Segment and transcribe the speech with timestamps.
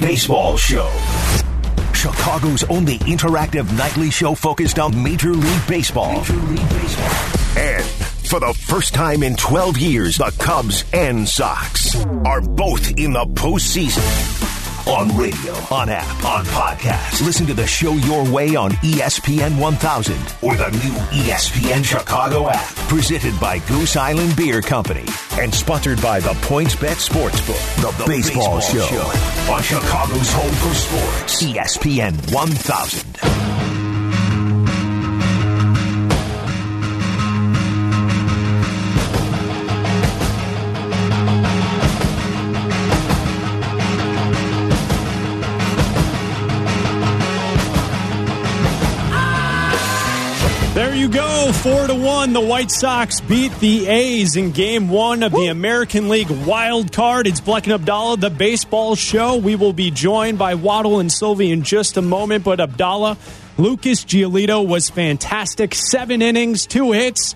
[0.00, 0.90] Baseball Show.
[1.94, 6.18] Chicago's only interactive nightly show focused on Major League Baseball.
[6.18, 7.58] Major League Baseball.
[7.58, 13.12] And for the first time in 12 years, the Cubs and Sox are both in
[13.12, 14.59] the postseason.
[14.86, 17.24] On radio, on app, on podcast.
[17.24, 22.74] Listen to the show your way on ESPN 1000 or the new ESPN Chicago app.
[22.88, 25.06] Presented by Goose Island Beer Company
[25.38, 27.76] and sponsored by the PointsBet Sportsbook.
[27.76, 28.86] The, the Baseball, Baseball show.
[28.86, 31.42] show on Chicago's home for sports.
[31.42, 33.59] ESPN 1000.
[51.00, 51.50] You go.
[51.62, 52.34] Four to one.
[52.34, 57.26] The White Sox beat the A's in game one of the American League wild card.
[57.26, 59.36] It's Bleck and Abdallah, the baseball show.
[59.36, 62.44] We will be joined by Waddle and Silvy in just a moment.
[62.44, 63.16] But Abdallah,
[63.56, 65.74] Lucas Giolito was fantastic.
[65.74, 67.32] Seven innings, two hits,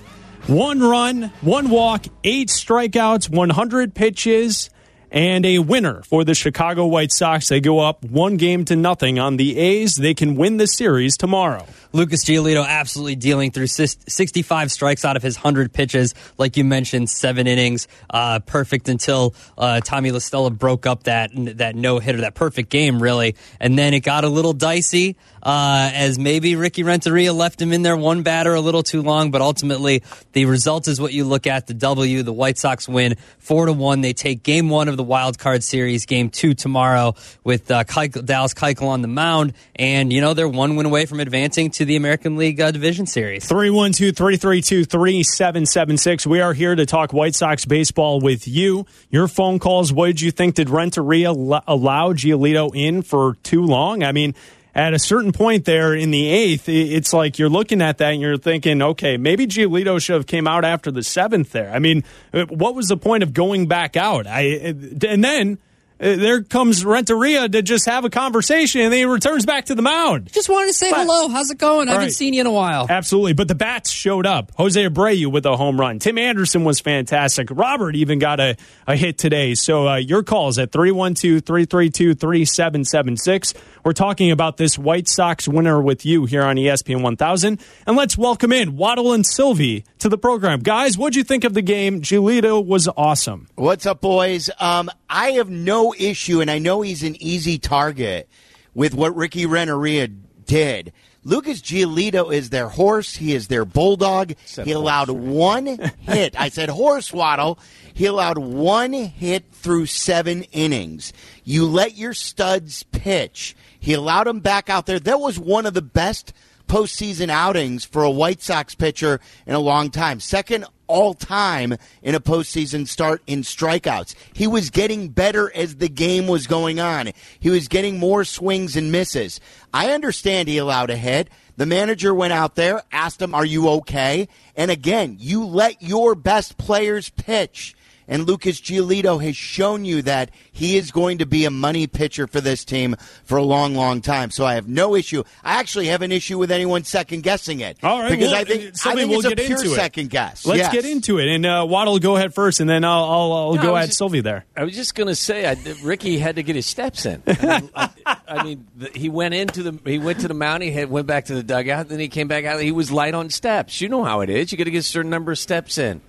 [0.47, 4.69] one run, one walk, eight strikeouts, 100 pitches
[5.15, 7.49] and a winner for the Chicago White Sox.
[7.49, 9.95] They go up one game to nothing on the A's.
[9.95, 11.65] They can win the series tomorrow.
[11.93, 16.13] Lucas Giolito absolutely dealing through 65 strikes out of his 100 pitches.
[16.37, 21.31] Like you mentioned, seven innings, uh, perfect until uh, Tommy La Stella broke up that
[21.35, 23.37] that no hitter, that perfect game, really.
[23.61, 27.83] And then it got a little dicey uh, as maybe Ricky Renteria left him in
[27.83, 31.47] there one batter a little too long, but ultimately the result is what you look
[31.47, 31.67] at.
[31.67, 34.01] The W, the White Sox win four to one.
[34.01, 38.25] They take game one of the wild card series, game two tomorrow with uh, Keuchel,
[38.25, 41.85] Dallas Keuchel on the mound, and you know they're one win away from advancing to
[41.85, 43.47] the American League uh, Division Series.
[43.47, 46.27] 312 332 3776.
[46.27, 48.87] We are here to talk White Sox baseball with you.
[49.11, 50.55] Your phone calls, what did you think?
[50.55, 54.03] Did Renteria allow Giolito in for too long?
[54.03, 54.35] I mean,
[54.75, 58.21] at a certain point there in the eighth, it's like you're looking at that and
[58.21, 61.71] you're thinking, okay, maybe Giolito should have came out after the seventh there.
[61.71, 62.03] I mean,
[62.33, 64.27] uh, what was the point of going back out?
[64.27, 65.59] I and then
[66.01, 69.77] uh, there comes Renteria to just have a conversation, and then he returns back to
[69.77, 70.33] the mound.
[70.33, 71.29] Just wanted to say but, hello.
[71.29, 71.89] How's it going?
[71.89, 72.13] I haven't right.
[72.13, 72.89] seen you in a while.
[72.91, 74.51] Absolutely, but the bats showed up.
[74.57, 76.01] Jose Abreu with a home run.
[76.01, 77.47] Tim Anderson was fantastic.
[77.51, 78.57] Robert even got a,
[78.89, 79.55] a hit today.
[79.55, 83.55] So uh, your calls at 312-332-3776.
[83.85, 87.61] We're talking about this White Sox winner with you here on ESPN 1000.
[87.87, 90.61] And let's welcome in Waddle and Silvy to the program.
[90.61, 92.01] Guys, what'd you think of the game?
[92.01, 93.47] Giolito was awesome.
[93.57, 94.49] What's up, boys?
[94.59, 98.27] Um, I have no issue, and I know he's an easy target
[98.73, 100.95] with what Ricky Renteria did.
[101.23, 103.15] Lucas Giolito is their horse.
[103.17, 104.33] He is their bulldog.
[104.65, 105.67] he allowed one
[106.01, 106.41] hit.
[106.41, 107.59] I said horse waddle.
[107.93, 111.13] He allowed one hit through seven innings.
[111.45, 113.55] You let your studs pitch.
[113.85, 114.99] He allowed him back out there.
[114.99, 116.33] That was one of the best
[116.67, 120.21] postseason outings for a White Sox pitcher in a long time.
[120.21, 124.15] Second all time in a postseason start in strikeouts.
[124.33, 127.11] He was getting better as the game was going on.
[127.39, 129.39] He was getting more swings and misses.
[129.75, 131.29] I understand he allowed a hit.
[131.59, 134.29] The manager went out there, asked him, Are you okay?
[134.57, 137.77] And again, you let your best players pitch.
[138.07, 142.27] And Lucas Giolito has shown you that he is going to be a money pitcher
[142.27, 144.31] for this team for a long, long time.
[144.31, 145.25] So I have no issue.
[145.43, 147.79] I actually have an issue with anyone second guessing it.
[147.83, 150.47] All right, because well, I think, I think we'll it's a pure second guess.
[150.47, 150.73] Let's yes.
[150.73, 151.29] get into it.
[151.29, 154.21] And uh, Waddle, go ahead first, and then I'll, I'll, I'll no, go at Silvy
[154.21, 154.45] there.
[154.57, 157.23] I was just going to say, I, Ricky had to get his steps in.
[157.27, 160.63] I mean, I, I mean the, he went into the he went to the mound,
[160.63, 162.61] he had, went back to the dugout, then he came back out.
[162.61, 163.81] He was light on steps.
[163.81, 164.53] You know how it is.
[164.53, 166.01] You got to get a certain number of steps in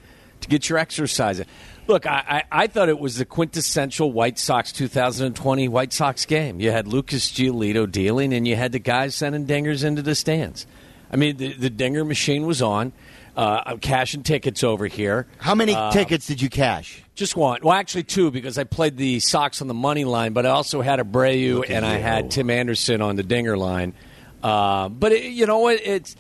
[0.42, 1.46] to get your exercise in.
[1.88, 6.60] Look, I, I, I, thought it was the quintessential White Sox 2020 White Sox game.
[6.60, 10.66] You had Lucas Giolito dealing, and you had the guys sending dingers into the stands.
[11.12, 12.92] I mean, the, the dinger machine was on.
[13.36, 15.28] Uh, I'm cashing tickets over here.
[15.38, 17.04] How many uh, tickets did you cash?
[17.16, 17.60] Just one.
[17.62, 20.82] Well, actually two because I played the Sox on the money line, but I also
[20.82, 23.94] had Abreu and I had Tim Anderson on the dinger line.
[24.42, 25.82] Uh, but it, you know what?
[25.84, 26.16] It's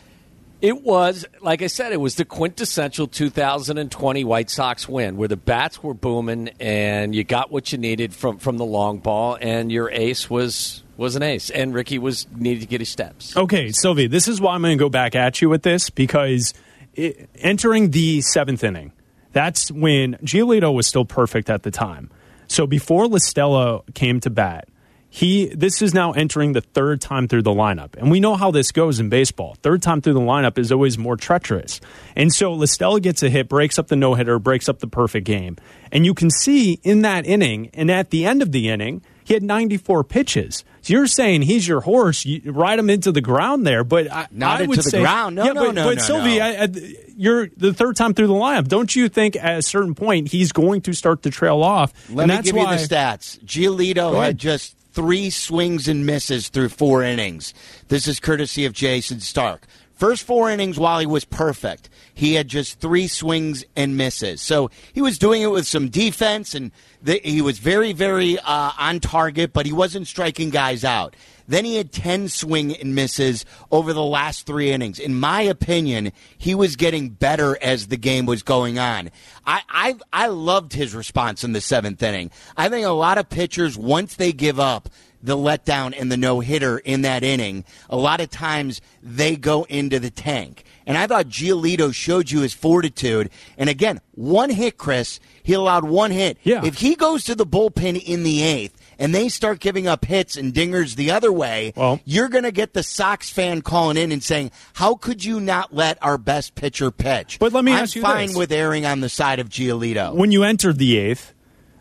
[0.62, 5.38] it was, like I said, it was the quintessential 2020 White Sox win where the
[5.38, 9.72] bats were booming and you got what you needed from, from the long ball, and
[9.72, 13.36] your ace was was an ace, and Ricky was needed to get his steps.
[13.36, 16.54] Okay, Silvy, this is why I'm going to go back at you with this because
[16.94, 18.94] it, entering the seventh inning,
[19.34, 22.10] that's when Giolito was still perfect at the time.
[22.48, 24.69] So before La Stella came to bat,
[25.16, 27.96] he this is now entering the third time through the lineup.
[27.96, 29.56] And we know how this goes in baseball.
[29.62, 31.80] Third time through the lineup is always more treacherous.
[32.18, 34.88] And so La Stella gets a hit, breaks up the no hitter, breaks up the
[34.88, 35.56] perfect game.
[35.90, 39.34] And you can see in that inning and at the end of the inning, he
[39.34, 40.66] had 94 pitches.
[40.82, 44.28] So you're saying he's your horse, you ride him into the ground there, but I,
[44.32, 45.38] Not I into would the say, ground.
[45.38, 46.46] No, yeah, no, but, no, but no, Silvy, no.
[46.46, 46.68] I, I,
[47.16, 48.68] you're the third time through the lineup.
[48.68, 51.94] Don't you think at a certain point he's going to start to trail off?
[52.10, 53.40] Let and me that's give why, you the stats.
[53.46, 57.54] Giolito had just three swings and misses through four innings.
[57.90, 59.68] This is courtesy of Jayson Stark.
[59.96, 64.42] First four innings, while he was perfect, he had just three swings and misses.
[64.42, 66.72] So he was doing it with some defense, and
[67.02, 71.16] the, he was very, very uh, on target, but he wasn't striking guys out.
[71.48, 75.00] Then he had 10 swing and misses over the last three innings.
[75.00, 79.12] In my opinion, he was getting better as the game was going on.
[79.46, 82.32] I, I, I loved his response in the seventh inning.
[82.58, 84.90] I think a lot of pitchers, once they give up,
[85.25, 89.63] the letdown and the no hitter in that inning, a lot of times they go
[89.63, 90.63] into the tank.
[90.88, 93.31] And I thought Giolito showed you his fortitude.
[93.57, 95.19] And again, one hit, Chris.
[95.42, 96.38] He allowed one hit.
[96.44, 96.63] Yeah.
[96.63, 100.38] If he goes to the bullpen in the eighth and they start giving up hits
[100.38, 104.12] and dingers the other way, Well- you're going to get the Sox fan calling in
[104.12, 107.83] and saying, "How could you not let our best pitcher pitch?" But let me I'm
[107.83, 108.38] ask you fine this.
[108.38, 110.13] with erring on the side of Giolito.
[110.13, 111.33] when you entered the eighth,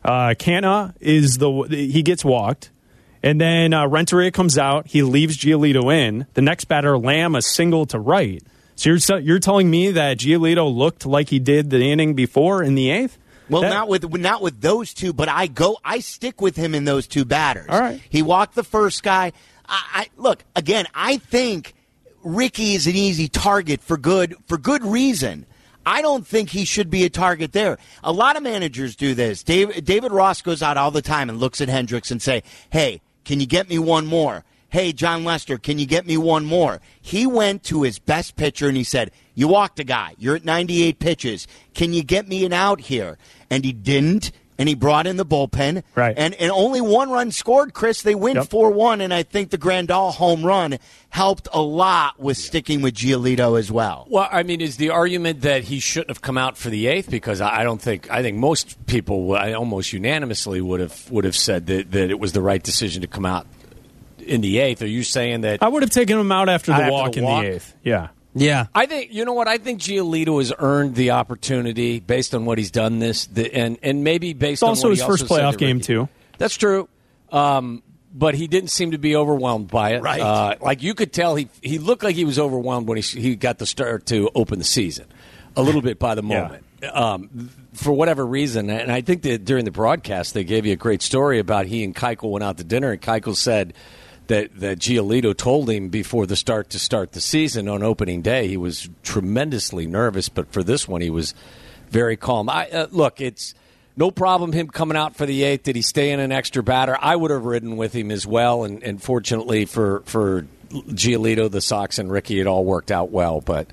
[0.05, 2.71] uh, Canha is the he gets walked,
[3.25, 4.87] and then uh, Renteria comes out.
[4.87, 6.27] He leaves Giolito in.
[6.35, 8.43] The next batter, Lamb, a single to right.
[8.77, 12.75] So you're you're telling me that Giolito looked like he did the inning before in
[12.75, 13.19] the eighth?
[13.49, 16.75] Well, That- not with not with those two, but I go I stick with him
[16.75, 17.67] in those two batters.
[17.69, 18.01] All right.
[18.09, 19.33] He walked the first guy.
[19.69, 20.87] I, I look again.
[20.95, 21.75] I think
[22.23, 25.47] Ricky is an easy target for good for good reason.
[25.87, 27.77] I don't think he should be a target there.
[28.03, 29.43] A lot of managers do this.
[29.43, 33.03] David, David Ross goes out all the time and looks at Hendricks and say, "Hey,
[33.25, 34.45] can you get me one more?"
[34.75, 36.81] Hey, Jon Lester, can you get me one more?
[37.01, 40.17] He went to his best pitcher and he said, You walked a guy.
[40.19, 41.47] You're at 98 pitches.
[41.75, 43.17] Can you get me an out here?
[43.49, 44.33] And he didn't.
[44.57, 45.83] And he brought in the bullpen.
[45.97, 46.15] Right.
[46.17, 48.03] And, and only one run scored, Chris.
[48.03, 48.51] They win Yep.
[48.51, 49.01] 4 1.
[49.01, 50.79] And I think the Grandal home run
[51.11, 54.07] helped a lot with sticking with Giolito as well.
[54.09, 57.11] Well, I mean, is the argument that he shouldn't have come out for the eighth?
[57.11, 61.25] Because I I don't think I think most people, I almost unanimously would have would
[61.25, 63.47] have said that, that it was the right decision to come out
[64.19, 64.83] in the eighth.
[64.83, 65.63] Are you saying that?
[65.63, 67.43] I would have taken him out after the After the walk in walk?
[67.45, 67.75] the eighth.
[67.83, 68.09] Yeah.
[68.35, 68.67] Yeah.
[68.75, 69.81] I think you know what I think.
[69.81, 74.33] Giolito has earned the opportunity based on what he's done this, the, and and maybe
[74.33, 76.09] based It's on also what his he first said playoff game, too.
[76.39, 76.89] That's true.
[77.31, 77.83] Um,
[78.13, 80.03] but he didn't seem to be overwhelmed by it.
[80.03, 80.21] Right.
[80.21, 83.37] Uh, like you could tell, he he looked like he was overwhelmed when he he
[83.37, 85.07] got the start to open the season,
[85.57, 86.43] a little bit by the Yeah.
[86.43, 86.65] moment.
[86.93, 90.77] Um, for whatever reason, and I think that during the broadcast they gave you a
[90.77, 93.73] great story about he and Keuchel went out to dinner, and Keuchel said
[94.29, 98.49] that that Giolito told him before the start to start the season on opening day
[98.49, 101.35] he was tremendously nervous, but for this one he was
[101.91, 102.49] very calm.
[102.49, 103.55] I uh, look, it's
[103.97, 105.65] no problem him coming out for the eighth.
[105.65, 106.97] Did he stay in an extra batter?
[107.01, 111.61] I would have ridden with him as well, and, and fortunately for for Giolito, the
[111.61, 113.41] Sox, and Ricky, it all worked out well.
[113.41, 113.69] But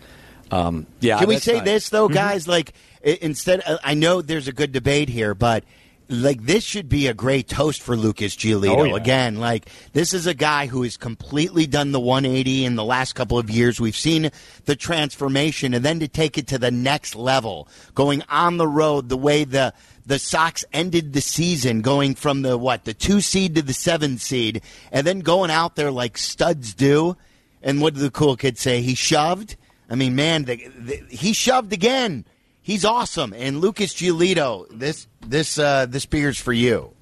[0.51, 2.47] um, yeah, Can we say not- this though, guys?
[2.47, 5.63] Like instead, uh, I know there's a good debate here, but
[6.12, 8.78] like this should be a great toast for Lucas Giolito.
[8.78, 8.96] Oh, yeah.
[8.96, 13.13] Again, like this is a guy who has completely done the 180 in the last
[13.13, 13.80] couple of years.
[13.80, 14.30] We've seen
[14.66, 19.10] the transformation, and then to take it to the next level, going on the road
[19.10, 19.74] the way the
[20.06, 24.18] the Sox ended the season, going from the what the two seed to the seven
[24.18, 24.62] seed,
[24.92, 27.16] and then going out there like studs do.
[27.64, 28.81] And what did the cool kid say?
[28.81, 29.56] He shoved.
[29.90, 32.26] I mean, man, the, the, he shoved again.
[32.71, 33.33] He's awesome.
[33.35, 36.94] And Lucas Giolito, this this uh, this beer's for you.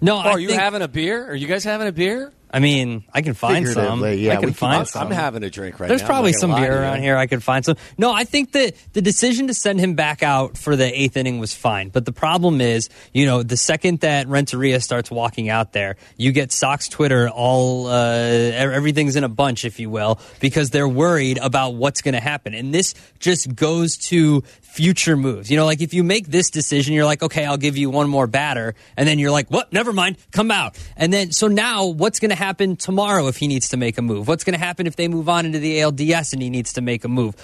[0.00, 1.26] No, Oh, I are you think- having a beer?
[1.30, 2.32] Are you guys having a beer?
[2.50, 4.00] I mean, I can find some.
[4.00, 5.08] Yeah, I we can can- find I'm, some.
[5.08, 6.06] I'm having a drink right There's now.
[6.06, 7.14] I'm probably some beer around here.
[7.14, 7.76] I could find some.
[7.98, 11.40] No, I think that the decision to send him back out for the eighth inning
[11.40, 11.90] was fine.
[11.90, 16.32] But the problem is, you know, the second that Renteria starts walking out there, you
[16.32, 21.36] get Sox Twitter all, uh, everything's in a bunch, if you will, because they're worried
[21.36, 22.54] about what's going to happen.
[22.54, 24.42] And this just goes to
[24.78, 25.50] future moves.
[25.50, 28.08] You know, like if you make this decision, you're like, okay, I'll give you one
[28.08, 28.76] more batter.
[28.96, 29.72] And then you're like, what?
[29.72, 30.18] Never mind.
[30.30, 30.78] Come out.
[30.96, 34.02] And then, so now what's going to happen tomorrow if he needs to make a
[34.02, 34.28] move?
[34.28, 36.80] What's going to happen if they move on into the ALDS and he needs to
[36.80, 37.34] make a move?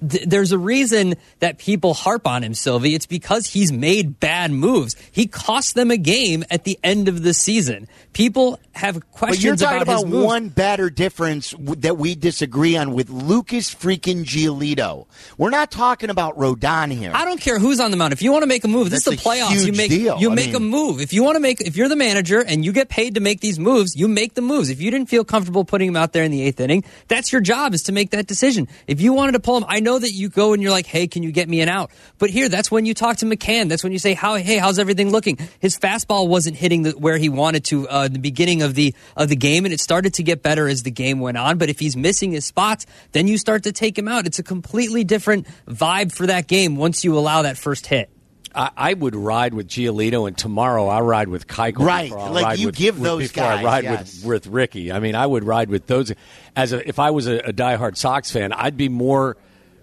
[0.00, 2.94] There's a reason that people harp on him, Silvy.
[2.94, 4.94] It's because he's made bad moves.
[5.10, 7.88] He cost them a game at the end of the season.
[8.12, 12.92] People have questions But you're talking about, about one batter difference that we disagree on
[12.92, 15.06] with Lucas freaking Giolito.
[15.36, 16.67] We're not talking about Rodon.
[16.68, 17.12] Here.
[17.14, 18.12] I don't care who's on the mound.
[18.12, 19.66] If you want to make a move, this That's is the playoffs.
[19.66, 20.18] You make deal.
[20.18, 21.00] you I make a move.
[21.00, 23.40] If you want to make, if you're the manager and you get paid to make
[23.40, 24.68] these moves, you make the moves.
[24.68, 27.40] If you didn't feel comfortable putting him out there in the eighth inning, that's your
[27.40, 28.68] job is to make that decision.
[28.86, 31.06] If you wanted to pull him, I know that you go and you're like, hey,
[31.06, 31.90] can you get me an out?
[32.18, 33.68] But here, that's when you talk to McCann.
[33.68, 35.38] That's when you say, how, hey, how's everything looking?
[35.60, 39.28] His fastball wasn't hitting the, where he wanted to uh, the beginning of the of
[39.28, 41.58] the game, and it started to get better as the game went on.
[41.58, 44.26] But if he's missing his spots, then you start to take him out.
[44.26, 48.10] It's a completely different vibe for that game once you allow that first hit.
[48.54, 51.84] I, I would ride with Giolito, and tomorrow I'll ride with Keuchel.
[51.84, 52.10] Right.
[52.10, 54.24] I'll Like, ride you with- give with- those before I ride yes.
[54.24, 54.90] with with Ricky.
[54.90, 56.12] I mean, I would ride with those.
[56.56, 59.36] As a, if I was a, a diehard Sox fan, I'd be more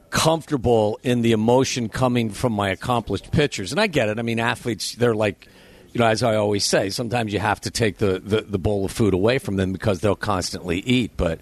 [0.10, 3.72] comfortable in the emotion coming from my accomplished pitchers.
[3.72, 4.18] And I get it.
[4.20, 5.48] I mean, athletes, they're like.
[5.94, 8.84] You know, as I always say, sometimes you have to take the, the, the bowl
[8.84, 11.12] of food away from them because they'll constantly eat.
[11.16, 11.40] But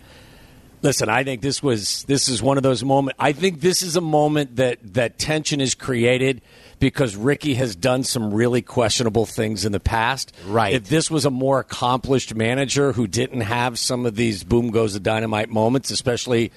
[0.83, 3.17] Listen, I think this was this is one of those moments.
[3.17, 6.41] I think this is a moment that that tension is created
[6.79, 10.33] because Ricky has done some really questionable things in the past.
[10.45, 10.73] Right.
[10.73, 14.93] If this was a more accomplished manager who didn't have some of these boom goes
[14.93, 16.51] the dynamite moments, especially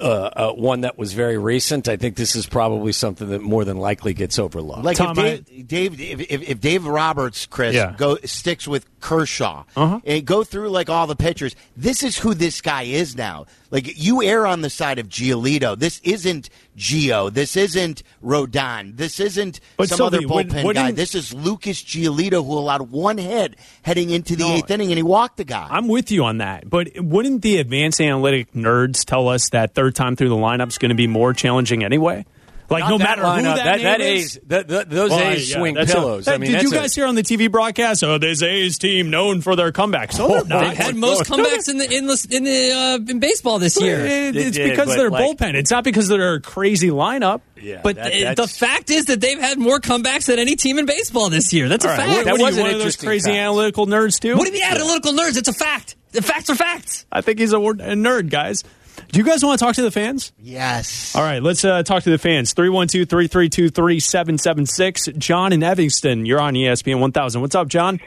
[0.00, 3.64] uh, uh, one that was very recent, I think this is probably something that more
[3.64, 4.82] than likely gets overlooked.
[4.84, 7.94] Like Tom, if Dave, Dave if, if, if Dave Roberts, Chris, Yeah.
[7.96, 10.00] go sticks with Kershaw Uh-huh.
[10.04, 11.54] and go through like all the pitchers.
[11.76, 13.46] This is who this guy is now.
[13.70, 15.78] Like you err on the side of Giolito.
[15.78, 17.32] This isn't Gio.
[17.32, 18.96] This isn't Rodon.
[18.96, 20.62] This isn't But some Silvy, other bullpen guy.
[20.64, 24.54] wouldn't- This is Lucas Giolito who allowed one hit heading into the No.
[24.54, 25.66] eighth inning and he walked the guy.
[25.70, 29.94] I'm with you on that, but wouldn't the advanced analytic nerds tell us that third
[29.94, 32.24] time through the lineup is going to be more challenging anyway?
[32.70, 33.56] Like Not no matter who lineup.
[33.56, 34.36] that, that, that is?
[34.36, 36.26] A's, that, that- those Well, A's yeah, swing pillows.
[36.26, 38.04] Hey, I mean, did you that's a- guys hear on the TV broadcast?
[38.04, 40.20] Oh, this A's team known for their comebacks.
[40.20, 40.60] Oh, they're.
[40.68, 44.00] They've had most comebacks in the in the in, the, uh, in baseball this year.
[44.04, 45.54] It- They It's did, because of their like- bullpen.
[45.54, 47.40] It's not because of their crazy lineup.
[47.60, 50.84] Yeah, But that- the fact is that they've had more comebacks than any team in
[50.84, 51.68] baseball this year.
[51.70, 52.08] That's a right, fact.
[52.10, 53.36] what, That what are was you, one of those crazy fact.
[53.38, 54.36] analytical nerds too?
[54.36, 55.38] What do you mean analytical nerds?
[55.38, 55.96] It's a fact.
[56.12, 57.06] The facts are facts.
[57.10, 58.62] I think he's a, word- a nerd, guys.
[59.10, 60.32] Do you guys want to talk to the fans?
[60.38, 61.16] yes.
[61.16, 62.52] All right, let's uh, talk to the fans.
[62.52, 65.06] 312 332 3776.
[65.16, 67.40] John in Evanston, you're on ESPN 1000.
[67.40, 68.00] What's up, John?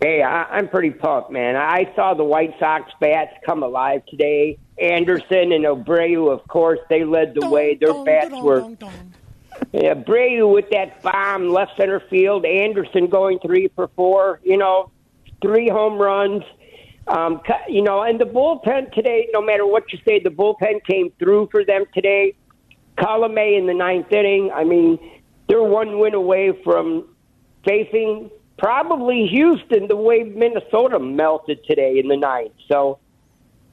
[0.00, 1.54] Hey, I, I'm pretty pumped, man.
[1.54, 4.58] I saw the White Sox bats come alive today.
[4.76, 7.76] Anderson and Abreu, of course, they led the way.
[7.76, 8.76] Their bats were.
[9.70, 12.44] Yeah, Abreu with that bomb left center field.
[12.44, 14.40] Anderson going three for four.
[14.42, 14.90] You know,
[15.40, 16.42] three home runs.
[17.08, 19.28] Um, you know, and the bullpen today.
[19.32, 22.34] No matter what you say, the bullpen came through for them today.
[22.96, 24.50] Colomé in the ninth inning.
[24.54, 24.98] I mean,
[25.48, 27.08] they're one win away from
[27.66, 32.52] facing probably Houston the way Minnesota melted today in the ninth.
[32.68, 32.98] So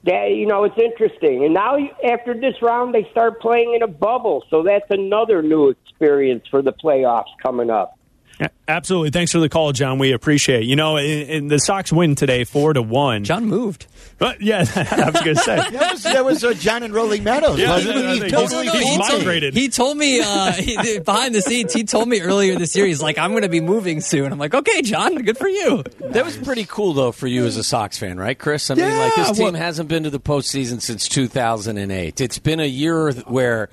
[0.04, 1.44] that you know it's interesting.
[1.44, 4.44] And now after this round, they start playing in a bubble.
[4.50, 7.99] So that's another new experience for the playoffs coming up.
[8.40, 9.10] Yeah, Absolutely.
[9.10, 10.00] Thanks for the call, John.
[10.00, 10.66] We appreciate it.
[10.68, 13.24] You know, in, in the Sox win today, 4 to 1.
[13.26, 13.88] John moved.
[14.18, 15.58] But, yeah, I was going to say.
[15.80, 17.60] That was, that was uh, John and Rolling Meadows.
[17.60, 18.14] Yeah, wasn't I it?
[18.14, 18.98] He he's- totally he's beat me.
[18.98, 19.54] migrated.
[19.56, 21.74] He told me uh, he, behind the scenes.
[21.74, 22.86] He told me earlier this year.
[22.86, 25.84] He's like, "I'm going to be moving soon." I'm like, "Okay, John, good for you."
[26.00, 28.70] That was pretty cool, though, for you as a Sox fan, right, Chris?
[28.72, 32.22] I mean, like Yeah, this team well- hasn't been to the postseason since 2008.
[32.22, 33.70] It's been a year where,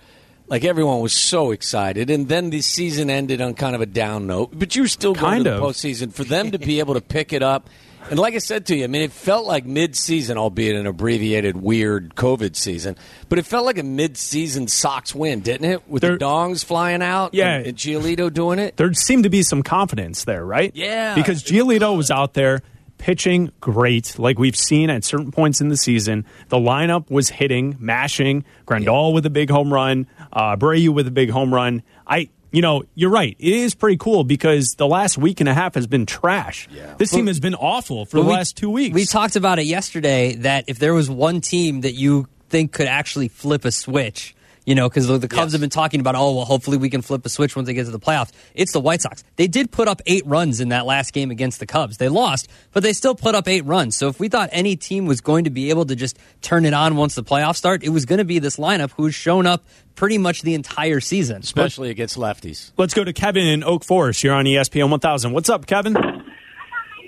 [0.48, 4.26] like, everyone was so excited, and then the season ended on kind of a down
[4.26, 4.50] note.
[4.52, 5.62] But you're still going Kind to the of.
[5.62, 6.12] postseason.
[6.12, 7.68] For them to be able to pick it up,
[8.08, 11.56] and like I said to you, I mean, it felt like mid-season, albeit an abbreviated,
[11.56, 12.96] weird COVID season,
[13.28, 15.88] but it felt like a mid-season Sox win, didn't it?
[15.88, 17.56] With There- the dongs flying out, Yeah.
[17.56, 18.76] and, and Giolito doing it.
[18.76, 20.70] There seemed to be some confidence there, right?
[20.74, 21.16] Yeah.
[21.16, 22.62] Because Giolito was out there
[22.98, 26.24] pitching great, like we've seen at certain points in the season.
[26.48, 28.44] The lineup was hitting, mashing.
[28.66, 31.82] Grandal with a big home run, uh, Abreu with a big home run.
[32.06, 33.36] I, you know, you're right.
[33.38, 36.68] It is pretty cool because the last week and a half has been trash.
[36.96, 38.94] This team has been awful for the we- last two weeks.
[38.94, 42.86] We talked about it yesterday that if there was one team that you think could
[42.86, 44.35] actually flip a switch,
[44.66, 45.52] you know, because the, the Cubs Yes.
[45.52, 47.84] have been talking about, oh, well, hopefully we can flip a switch once they get
[47.86, 48.32] to the playoffs.
[48.54, 49.24] It's the White Sox.
[49.36, 51.96] They did put up eight runs in that last game against the Cubs.
[51.96, 53.96] They lost, but they still put up eight runs.
[53.96, 56.74] So if we thought any team was going to be able to just turn it
[56.74, 59.64] on once the playoffs start, it was going to be this lineup who's shown up
[59.94, 61.38] pretty much the entire season.
[61.42, 62.72] Especially against lefties.
[62.76, 64.22] Let's go to Kevin in Oak Forest.
[64.24, 65.32] You're on ESPN 1000.
[65.32, 65.94] What's up, Kevin?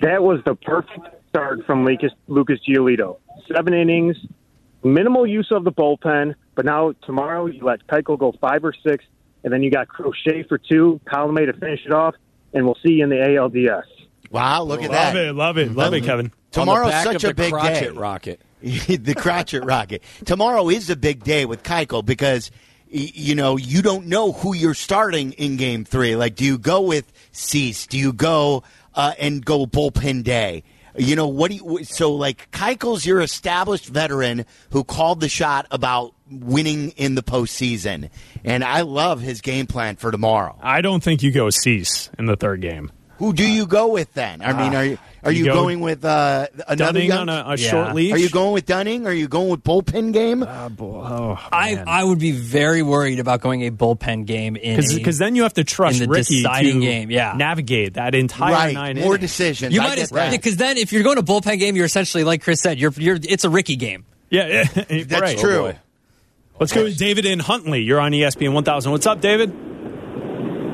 [0.01, 3.17] That was the perfect start from Lucas, Lucas Giolito.
[3.53, 4.15] Seven innings,
[4.83, 9.03] minimal use of the bullpen, but now tomorrow you let Keuchel go five or six,
[9.43, 12.15] and then you got Crochet for two, Colomé to finish it off,
[12.53, 13.83] and we'll see you in the ALDS.
[14.31, 15.05] Wow, look at that.
[15.05, 15.27] Love that.
[15.27, 16.27] it, love it, love it, Kevin.
[16.27, 17.89] On Tomorrow's such of a the big day.
[17.89, 18.41] rocket.
[18.61, 20.03] the crotchet rocket.
[20.25, 22.51] Tomorrow is a big day with Keuchel because
[22.91, 26.15] you know, you don't know who you're starting in game three.
[26.15, 27.85] Like, do you go with Cease?
[27.85, 28.63] Do you go
[28.95, 30.63] uh, and go bullpen day?
[30.97, 35.67] You know, what do you, so like Keuchel's your established veteran who called the shot
[35.71, 38.09] about winning in the postseason.
[38.43, 40.57] And I love his game plan for tomorrow.
[40.61, 42.91] I don't think you go Cease in the third game.
[43.19, 44.41] Who do you go with then?
[44.41, 47.27] I mean, are you are you you, go going with uh, another Dunning young?
[47.27, 47.69] on a, a Yeah.
[47.69, 48.13] short leash.
[48.13, 49.05] are you going with Dunning?
[49.05, 50.41] Are you going with bullpen game?
[50.43, 51.83] Oh, I, man.
[51.87, 55.43] I would be very worried about going a bullpen game in a- because then you
[55.43, 57.33] have to trust in the Ricky deciding to game, yeah.
[57.35, 59.19] navigate that entire right, nine more innings.
[59.19, 59.73] decisions.
[59.73, 60.31] You I might get as that.
[60.31, 63.19] because then if you're going to bullpen game, you're essentially like Chris said, you're you're
[63.21, 64.05] it's a Ricky game.
[64.29, 64.63] Yeah, yeah
[65.03, 65.37] That's right.
[65.37, 65.73] true.
[66.57, 67.81] Let's go with David in Huntley.
[67.81, 68.91] You're on ESPN 1000.
[68.93, 69.49] What's up, David?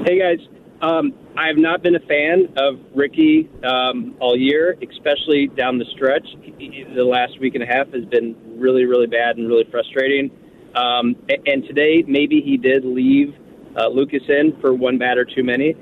[0.05, 0.47] Hey guys,
[0.81, 5.85] um, I have not been a fan of Ricky um, all year, especially down the
[5.95, 6.25] stretch.
[6.41, 10.31] He- The last week and a half has been really, really bad and really frustrating.
[10.75, 11.15] Um,
[11.45, 13.35] and today, maybe he did leave
[13.77, 15.75] uh, Lucas in for one batter too many.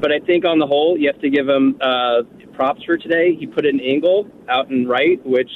[0.00, 2.22] But I think on the whole, you have to give him uh,
[2.54, 3.34] props for today.
[3.34, 5.50] He put an angle out and right, which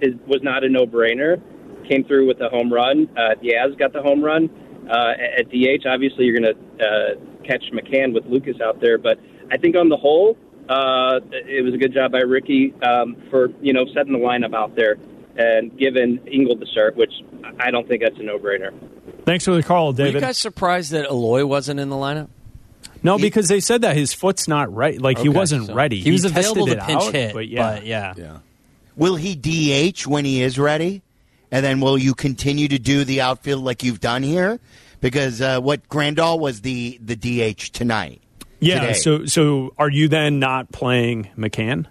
[0.00, 1.40] is, was not a no-brainer.
[1.88, 3.08] Came through with a home run.
[3.16, 4.48] Uh, Diaz got the home run.
[4.88, 8.98] Uh, at DH, obviously, you're going to uh, catch McCann with Lucas out there.
[8.98, 9.18] But
[9.50, 10.36] I think on the whole,
[10.68, 14.54] uh, it was a good job by Ricky um, for you know setting the lineup
[14.54, 14.96] out there
[15.36, 17.12] and giving Engel the start, which
[17.58, 18.72] I don't think that's a no-brainer.
[19.24, 19.98] Thanks for the call, David.
[19.98, 20.20] Were David.
[20.20, 22.28] you guys surprised that Eloy wasn't in the lineup?
[23.02, 25.00] no, because they said that his foot's not right.
[25.00, 26.00] Like he wasn't so- ready.
[26.00, 28.38] He was tested available to pinch out, hit, but yeah, yeah.
[28.96, 31.02] Will he DH when he is ready?
[31.52, 34.60] And then will you continue to do the outfield like you've done here?
[35.00, 38.22] Because uh, what Grandal was the the DH tonight.
[38.60, 38.80] Yeah.
[38.80, 38.92] today.
[38.92, 41.86] So, so are you then not playing McCann?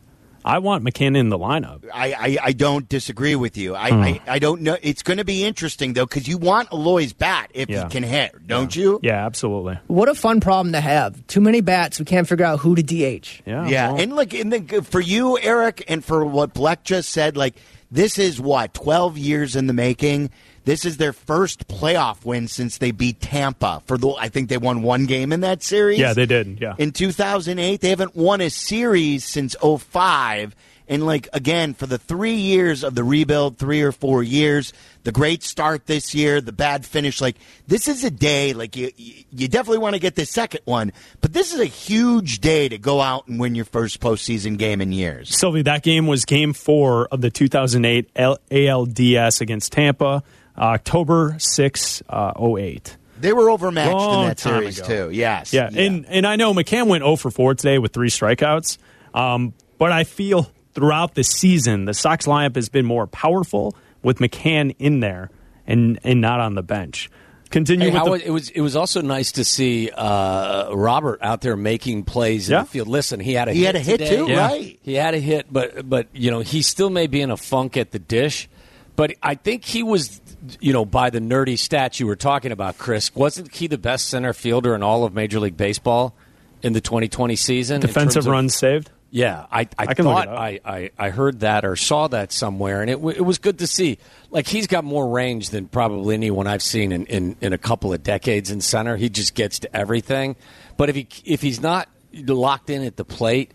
[0.46, 1.84] I want McCann in the lineup.
[1.94, 3.75] I, I, I don't disagree with you.
[3.75, 4.01] I, Hmm.
[4.01, 4.78] I, I don't know.
[4.82, 7.84] It's going to be interesting though because you want Eloy's bat if Yeah.
[7.84, 9.00] he can hit, don't you?
[9.04, 9.80] Yeah, absolutely.
[9.88, 11.25] What a fun problem to have.
[11.28, 12.00] Too many bats.
[12.00, 13.42] We can't figure out who to DH.
[13.46, 13.68] Yeah.
[13.68, 17.36] Yeah, well, and like, and the, for you, Eric, and for what Bleck just said,
[17.36, 17.56] like
[17.91, 20.29] this is what twelve years in the making.
[20.65, 23.81] This is their first playoff win since they beat Tampa.
[23.88, 25.98] For the, I think they won one game in that series.
[25.98, 26.60] yeah, they did.
[26.62, 26.75] Yeah.
[26.77, 30.55] In 2008, they haven't won a series since 05.
[30.89, 35.11] And like again, for the three years of the rebuild, three or four years, the
[35.11, 37.22] great start this year, the bad finish.
[37.22, 37.35] Like
[37.68, 38.53] this is a day.
[38.53, 42.40] Like you, you definitely want to get the second one, but this is a huge
[42.40, 45.37] day to go out and win your first postseason game in years.
[45.37, 50.24] Silvy, that game was game four of the 2008 L- ALDS against Tampa,
[50.57, 52.98] uh, October 6, uh, 08.
[53.20, 54.87] They were overmatched Long in that time series ago.
[54.87, 55.16] too.
[55.16, 55.53] Yes.
[55.53, 58.79] Yeah, and and I know McCann went 0 for 4 today with three strikeouts.
[59.14, 64.20] Um, but I feel throughout the season the Sox lineup has been more powerful with
[64.20, 65.29] McCann in there
[65.68, 67.09] and and not on the bench.
[67.50, 71.20] Continue Hey, with the, was- it was it was also nice to see uh, Robert
[71.22, 72.59] out there making plays Yeah.
[72.59, 72.87] in the field.
[72.87, 74.15] Listen, he had a He hit had a hit today.
[74.18, 74.48] too, Yeah.
[74.48, 74.79] right.
[74.83, 77.75] He had a hit, but but you know he still may be in a funk
[77.75, 78.48] at the dish.
[78.96, 80.20] But I think he was,
[80.59, 83.15] you know, by the nerdy stats you were talking about, Chris.
[83.15, 86.13] Wasn't he the best center fielder in all of Major League Baseball
[86.61, 87.79] in the 2020 season?
[87.79, 88.92] defensive terms of- runs saved.
[89.11, 90.27] Yeah, I, I, I thought.
[90.27, 93.59] I, I, I heard that or saw that somewhere, and it, w- it was good
[93.59, 93.98] to see.
[94.29, 97.91] Like, he's got more range than probably anyone I've seen in, in, in a couple
[97.91, 98.98] of decades in center.
[98.98, 100.35] He just gets to everything.
[100.77, 103.51] But if, he, if he's not locked in at the plate,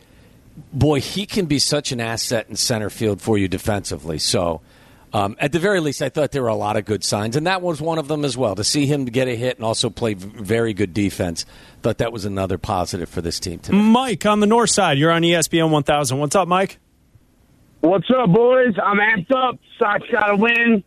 [0.72, 4.18] boy, he can be such an asset in center field for you defensively.
[4.18, 4.60] So,
[5.14, 7.46] um, at the very least, I thought there were a lot of good signs, and
[7.46, 8.57] that was one of them as well.
[8.57, 11.46] To see him get a hit and also play v- very good defense,
[11.83, 13.79] thought that was another positive for this team today.
[13.79, 14.98] Mike on the north side.
[14.98, 16.18] You're on ESPN 1000.
[16.18, 16.79] What's up, Mike?
[17.81, 18.74] What's up, boys?
[18.83, 19.59] I'm amped up.
[19.79, 20.83] Sox got to win.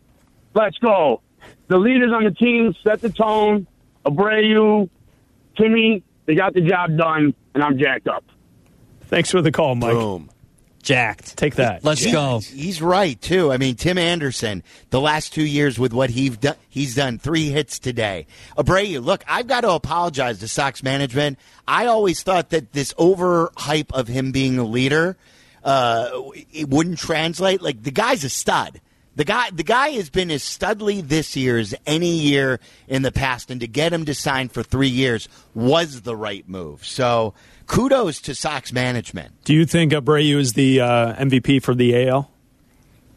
[0.52, 1.22] Let's go.
[1.68, 3.66] The leaders on the team set the tone.
[4.04, 4.90] Abreu,
[5.56, 8.24] Timmy, they got the job done, and I'm jacked up.
[9.02, 9.92] Thanks for the call, Mike.
[9.92, 10.28] Boom.
[10.88, 11.36] Jacked.
[11.36, 11.84] Take that.
[11.84, 12.40] Let's go.
[12.40, 13.52] He's right too.
[13.52, 17.50] I mean, Tim Anderson, the last two years with what he's done, he's done three
[17.50, 18.26] hits today.
[18.56, 21.38] Abreu, look, I've got to apologize to Sox management.
[21.66, 25.18] I always thought that this overhype of him being a leader,
[25.62, 26.08] uh,
[26.54, 27.60] it wouldn't translate.
[27.60, 28.80] Like the guy's a stud.
[29.18, 33.10] The guy, the guy has been as studly this year as any year in the
[33.10, 36.86] past, and to get him to sign for three years was the right move.
[36.86, 37.34] So,
[37.66, 39.32] kudos to Sox management.
[39.42, 42.30] Do you think Abreu is the uh, MVP for the AL?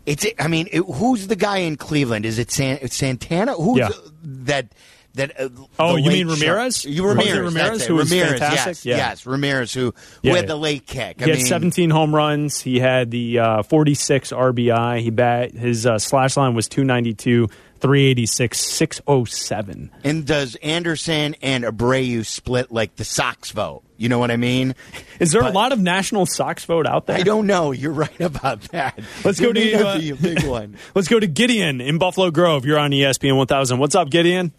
[0.07, 0.25] It's.
[0.39, 2.25] I mean, it, who's the guy in Cleveland?
[2.25, 3.53] Is it San, Santana?
[3.53, 3.89] Who's Yeah.
[4.23, 4.73] that?
[5.15, 5.39] That.
[5.39, 6.85] Uh, Oh, you mean Ramirez?
[6.85, 8.67] You Ramirez, Ramirez who was Ramirez, fantastic?
[8.67, 8.97] Yes, Yeah.
[8.97, 10.47] yes, Ramirez who, who Yeah, had yeah.
[10.47, 11.19] the late kick.
[11.21, 12.61] He I had 17 home runs.
[12.61, 15.01] He had the uh, 46 RBI.
[15.01, 17.47] He bat his uh, slash line was 292,
[17.79, 19.91] 386, 607.
[20.03, 23.83] And does Anderson and Abreu split like the Sox vote?
[23.97, 24.73] You know what I mean?
[25.19, 27.17] Is there a lot of national Sox vote out there?
[27.17, 27.71] I don't know.
[27.71, 28.99] You're right about that.
[29.23, 30.75] Let's There go to may you, not uh, be a big one.
[30.95, 32.65] Let's go to Gideon in Buffalo Grove.
[32.65, 33.77] You're on ESPN 1000.
[33.77, 34.53] What's up, Gideon?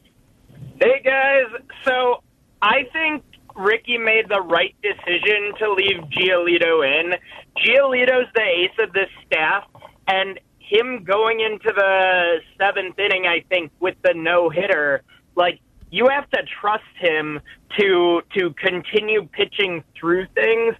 [0.83, 2.25] Hey guys, so
[2.61, 3.23] I think
[3.55, 7.15] Ricky made the right decision to leave Giolito in.
[7.57, 9.63] Giolito's the ace of this staff,
[10.09, 15.05] and him going into the seventh inning, I think, with the no hitter,
[15.37, 15.61] like
[15.93, 17.39] you have to trust him
[17.79, 20.75] to to continue pitching through things,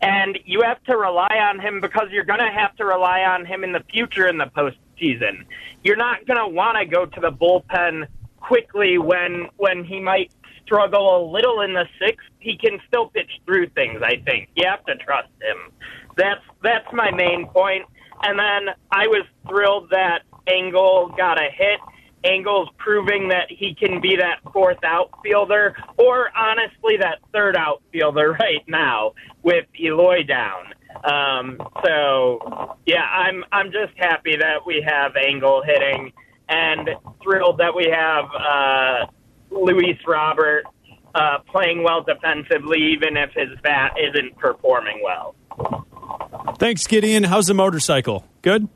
[0.00, 3.44] and you have to rely on him because you're going to have to rely on
[3.44, 5.44] him in the future in the postseason.
[5.82, 8.06] You're not going to want to go to the bullpen
[8.40, 10.32] quickly when when he might
[10.64, 12.26] struggle a little in the sixth.
[12.40, 14.00] He can still pitch through things.
[14.02, 15.72] I think you have to trust him.
[16.16, 17.84] That's that's my main point.
[18.22, 21.80] And then I was thrilled that Engel got a hit.
[22.24, 28.64] Engel's proving that he can be that fourth outfielder, or honestly, that third outfielder right
[28.66, 30.74] now with Eloy down.
[31.04, 36.12] Um, so yeah, I'm I'm just happy that we have Engel hitting,
[36.48, 36.88] and
[37.22, 39.06] thrilled that we have uh,
[39.50, 40.64] Luis Robert
[41.14, 45.34] uh, playing well defensively, even if his bat isn't performing well.
[46.58, 47.24] Thanks, Gideon.
[47.24, 48.24] How's the motorcycle?
[48.42, 48.68] Good?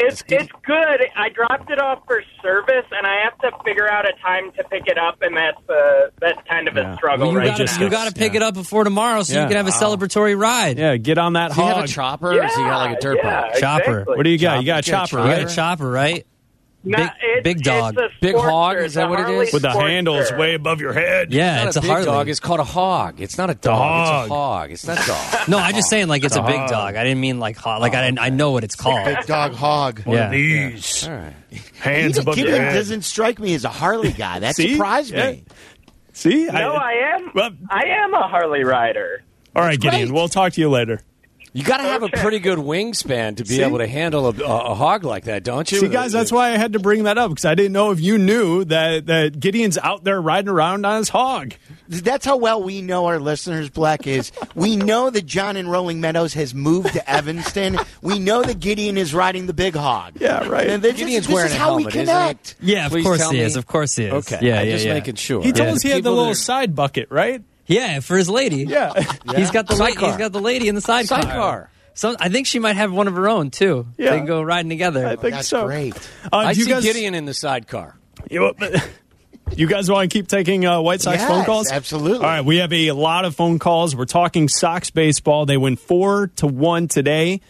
[0.00, 1.06] It's it's good.
[1.16, 4.64] I dropped it off for service, and I have to figure out a time to
[4.64, 7.64] pick it up, and that's uh, that's kind of a struggle Well, you right gotta,
[7.64, 7.80] now.
[7.84, 9.42] you gotta pick it up before tomorrow so Yeah.
[9.44, 10.78] you can have a celebratory ride.
[10.78, 11.88] Yeah, get on that Does he have a hog.
[11.88, 13.54] chopper or does he got like a dirt yeah, bike?
[13.60, 13.90] Chopper.
[14.00, 14.16] exactly.
[14.16, 14.60] What do you got?
[14.60, 15.06] You got a Chopper.
[15.08, 16.26] chopper, You got a chopper, right?
[16.88, 17.94] No, big- it's, big dog.
[17.98, 18.76] It's a Big hog.
[18.78, 19.52] Is that what it is?
[19.52, 19.88] With the Sportster.
[19.88, 21.32] handles way above your head.
[21.32, 22.04] Yeah, It's it's, not a big Harley.
[22.06, 22.28] dog.
[22.28, 23.20] It's called a hog.
[23.20, 23.78] It's not a dog.
[23.78, 24.24] hog.
[24.24, 24.70] It's a hog.
[24.72, 25.48] It's not a dog.
[25.48, 26.96] no, I'm just saying like it's a big dog.
[26.96, 27.80] I didn't mean like hog.
[27.80, 28.18] Like I didn't.
[28.20, 29.04] I know what it's called.
[29.04, 30.02] Big dog hog.
[30.06, 30.30] Yeah.
[30.30, 31.34] These All right.
[31.78, 32.74] hands He- above your Gideon head.
[32.74, 34.38] doesn't strike me as a Harley guy.
[34.40, 35.30] That surprised Yeah.
[35.32, 35.44] me.
[36.12, 36.46] See?
[36.46, 37.30] No, I am.
[37.34, 39.22] Well- I am a Harley rider.
[39.54, 40.08] All right, Gideon.
[40.08, 40.14] great.
[40.14, 41.00] We'll talk to you later.
[41.58, 43.62] You got to have a pretty good wingspan to be See?
[43.62, 45.78] able to handle a, a, a hog like that, don't you?
[45.80, 48.00] See, guys, that's why I had to bring that up because I didn't know if
[48.00, 51.54] you knew that, that Gideon's out there riding around on his hog.
[51.88, 56.00] That's how well we know our listeners, Black, is we know that John in Rolling
[56.00, 57.76] Meadows has moved to Evanston.
[58.02, 60.20] We know that Gideon is riding the big hog.
[60.20, 60.68] Yeah, right.
[60.68, 62.54] And this, Gideon's this wearing is how we helmet, isn't connect.
[62.60, 63.42] Yeah, of Please course he me.
[63.42, 63.56] is.
[63.56, 64.12] Of course he is.
[64.12, 64.38] Okay.
[64.46, 64.94] Yeah, I'm yeah, just yeah.
[64.94, 65.42] making sure.
[65.42, 65.74] He told Yeah.
[65.74, 67.42] us he had the little are- side bucket, right?
[67.68, 68.64] Yeah, for his lady.
[68.64, 68.92] Yeah.
[69.36, 71.22] He's got the la- he's got the lady in the sidecar.
[71.22, 71.70] Sidecar.
[71.94, 73.86] So I think she might have one of her own too.
[73.96, 74.10] Yeah.
[74.12, 75.06] They can go riding together.
[75.06, 75.66] I think That's so.
[75.66, 75.94] great.
[76.32, 77.96] Uh, I do you see guys, Gideon in the sidecar.
[78.30, 78.54] You,
[79.56, 81.70] you guys want to keep taking uh, White Sox Yes, phone calls?
[81.70, 82.18] absolutely.
[82.18, 83.94] All right, we have a lot of phone calls.
[83.96, 85.44] We're talking Sox baseball.
[85.44, 87.40] They win four to one today.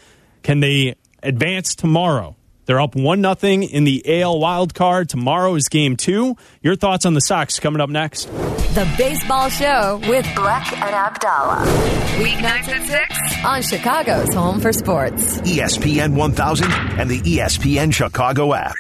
[0.43, 2.35] Can they advance tomorrow?
[2.69, 5.09] They're up one nothing in the AL wild card.
[5.09, 6.37] Tomorrow is game two.
[6.61, 8.27] Your thoughts on the Sox coming up next?
[8.75, 11.65] The Baseball Show with Black and Abdallah.
[12.19, 15.41] Weeknights at 6 on Chicago's Home for Sports.
[15.41, 18.77] ESPN 1000 and the ESPN Chicago app.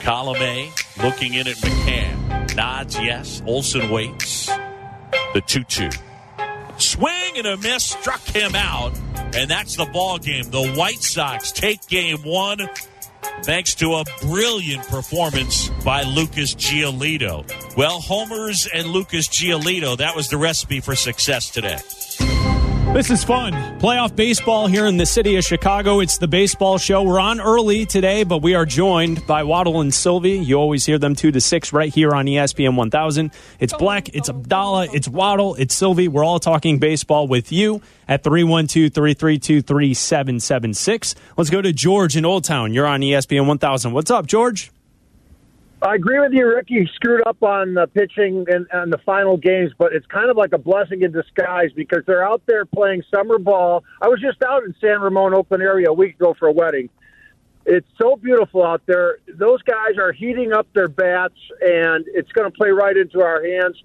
[0.00, 2.54] Colomé looking in at McCann.
[2.54, 3.42] Nods yes.
[3.46, 4.48] Olson waits.
[5.32, 5.88] The 2 2.
[6.80, 8.92] Swing and a miss struck him out.
[9.34, 10.50] And that's the ball game.
[10.50, 12.68] The White Sox take game one
[13.42, 17.46] thanks to a brilliant performance by Lucas Giolito.
[17.76, 21.78] Well, homers and Lucas Giolito, that was the recipe for success today.
[22.92, 23.52] This is fun.
[23.78, 26.00] Playoff baseball here in the city of Chicago.
[26.00, 27.04] It's the baseball show.
[27.04, 30.32] We're on early today, but we are joined by Waddle and Silvy.
[30.32, 33.30] You always hear them two to six right here on ESPN 1000.
[33.60, 36.08] It's Black, it's Abdallah, it's Waddle, it's Silvy.
[36.08, 41.14] We're all talking baseball with you at 312 332 3776.
[41.36, 42.74] Let's go to George in Old Town.
[42.74, 43.92] You're on ESPN 1000.
[43.92, 44.72] What's up, George?
[45.82, 46.88] I agree with you, Ricky.
[46.94, 50.52] Screwed up on the pitching and, and the final games, but it's kind of like
[50.52, 53.82] a blessing in disguise because they're out there playing summer ball.
[54.02, 56.90] I was just out in San Ramon, Oakland area a week ago for a wedding.
[57.64, 59.18] It's so beautiful out there.
[59.26, 63.42] Those guys are heating up their bats, and it's going to play right into our
[63.42, 63.82] hands.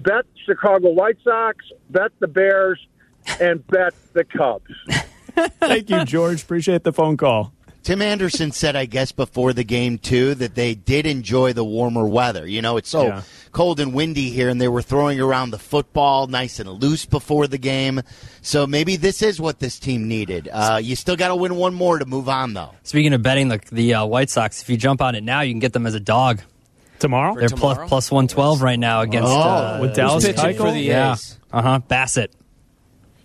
[0.00, 2.78] Bet Chicago White Sox, bet the Bears,
[3.40, 4.70] and bet the Cubs.
[5.60, 6.42] Thank you, George.
[6.42, 7.52] Appreciate the phone call.
[7.88, 12.06] Tim Anderson said, I guess, before the game, too, that they did enjoy the warmer
[12.06, 12.46] weather.
[12.46, 13.22] You know, it's so Yeah.
[13.52, 17.46] cold and windy here, and they were throwing around the football nice and loose before
[17.46, 18.02] the game.
[18.42, 20.50] So maybe this is what this team needed.
[20.52, 22.72] Uh, you still got to win one more to move on, though.
[22.82, 25.54] Speaking of betting, the, the uh, White Sox, if you jump on it now, you
[25.54, 26.42] can get them as a dog.
[26.98, 27.36] Tomorrow?
[27.36, 30.56] They're plus, plus 112 right now against Oh, uh, with Dallas pitching Keuchel?
[30.58, 31.16] for the Yeah.
[31.50, 31.80] Uh huh.
[31.88, 32.32] Bassitt.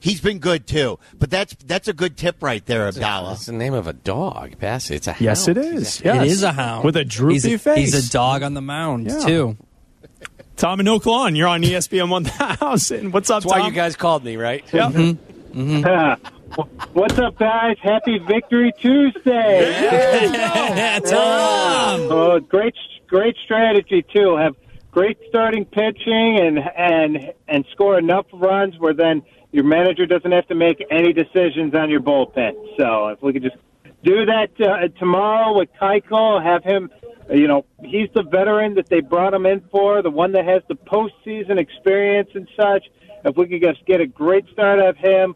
[0.04, 3.30] He's been good too, but that's that's a good tip right there, Abdallah.
[3.30, 4.96] That's the name of a dog, Bassitt.
[4.98, 5.58] It's a Yes, hound.
[5.58, 6.02] it is.
[6.02, 6.30] It Yes.
[6.32, 7.78] is a hound with a droopy he's a, face.
[7.94, 9.20] He's a dog on the mound Yeah.
[9.20, 9.58] too.
[10.58, 13.12] Tom and Oak Lawn, you're on ESPN 1000.
[13.14, 13.68] What's up, That's why Tom?
[13.70, 14.62] you guys called me, right?
[14.74, 14.92] Yep.
[14.92, 15.62] Mm-hmm.
[15.72, 16.62] Mm-hmm.
[16.94, 17.78] What's up, guys?
[17.82, 19.72] Happy Victory Tuesday!
[19.84, 21.00] Yeah.
[21.00, 22.02] Tom.
[22.12, 22.76] Oh, great,
[23.08, 24.36] great strategy too.
[24.36, 24.56] Have
[24.92, 30.48] great starting pitching and and and score enough runs where then your manager doesn't have
[30.48, 32.54] to make any decisions on your bullpen.
[32.78, 33.56] So if we could just
[34.04, 36.90] do that uh, tomorrow with Keuchel, have him.
[37.32, 40.62] You know, he's the veteran that they brought him in for, the one that has
[40.68, 42.84] the postseason experience and such.
[43.24, 45.36] If we could just get a great start of him,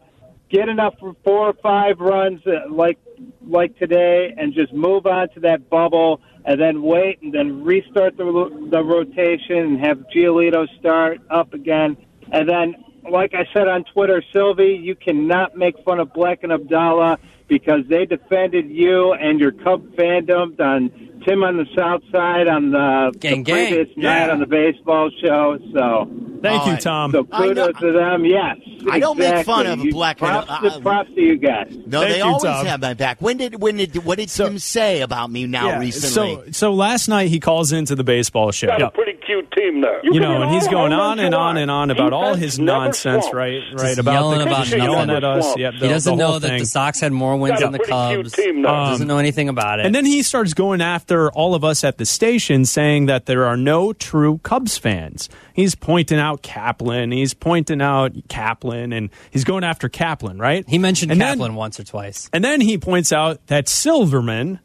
[0.50, 2.98] get enough for four or five runs uh, like
[3.46, 8.16] like today, and just move on to that bubble, and then wait, and then restart
[8.16, 8.24] the
[8.70, 11.96] the rotation, and have Giolito start up again,
[12.32, 12.84] and then.
[13.10, 17.18] Like I said on Twitter, Silvy, you cannot make fun of Black and Abdallah
[17.48, 20.90] because they defended you and your Cub fandom on
[21.26, 23.66] Tim on the South Side on the, Gang, the gang.
[23.74, 25.58] previous night on the baseball show.
[25.72, 26.10] So
[26.42, 27.10] Thank you, Tom.
[27.10, 28.24] so kudos to them.
[28.24, 28.56] Yes,
[28.90, 31.74] I don't make fun of You- Black and- props, uh, to, props to you guys.
[31.86, 32.66] No, Thank they you, always Tom.
[32.66, 33.20] have my back.
[33.20, 36.36] When did when did what did Tim say about me now Yeah, recently?
[36.46, 38.68] So, so last night he calls into the baseball show.
[38.68, 40.00] Got a pretty cute team there.
[40.02, 43.60] You know, and he's going on and on and on about all his nonsense, right?
[43.72, 45.56] Right Just about yelling the about yelling at us.
[45.56, 48.32] Yep, He doesn't the whole know that the Sox had more wins than the Cubs.
[48.32, 48.72] team there.
[48.72, 49.86] Um, doesn't know anything about it.
[49.86, 53.44] And then he starts going after all of us at the station, saying that there
[53.44, 55.28] are no true Cubs fans.
[55.52, 57.10] He's pointing out Kaplan.
[57.12, 60.64] He's pointing out Kaplan, and he's going after Kaplan, right?
[60.68, 62.30] he mentioned And then- Kaplan once or twice.
[62.32, 64.60] And then he points out that Silverman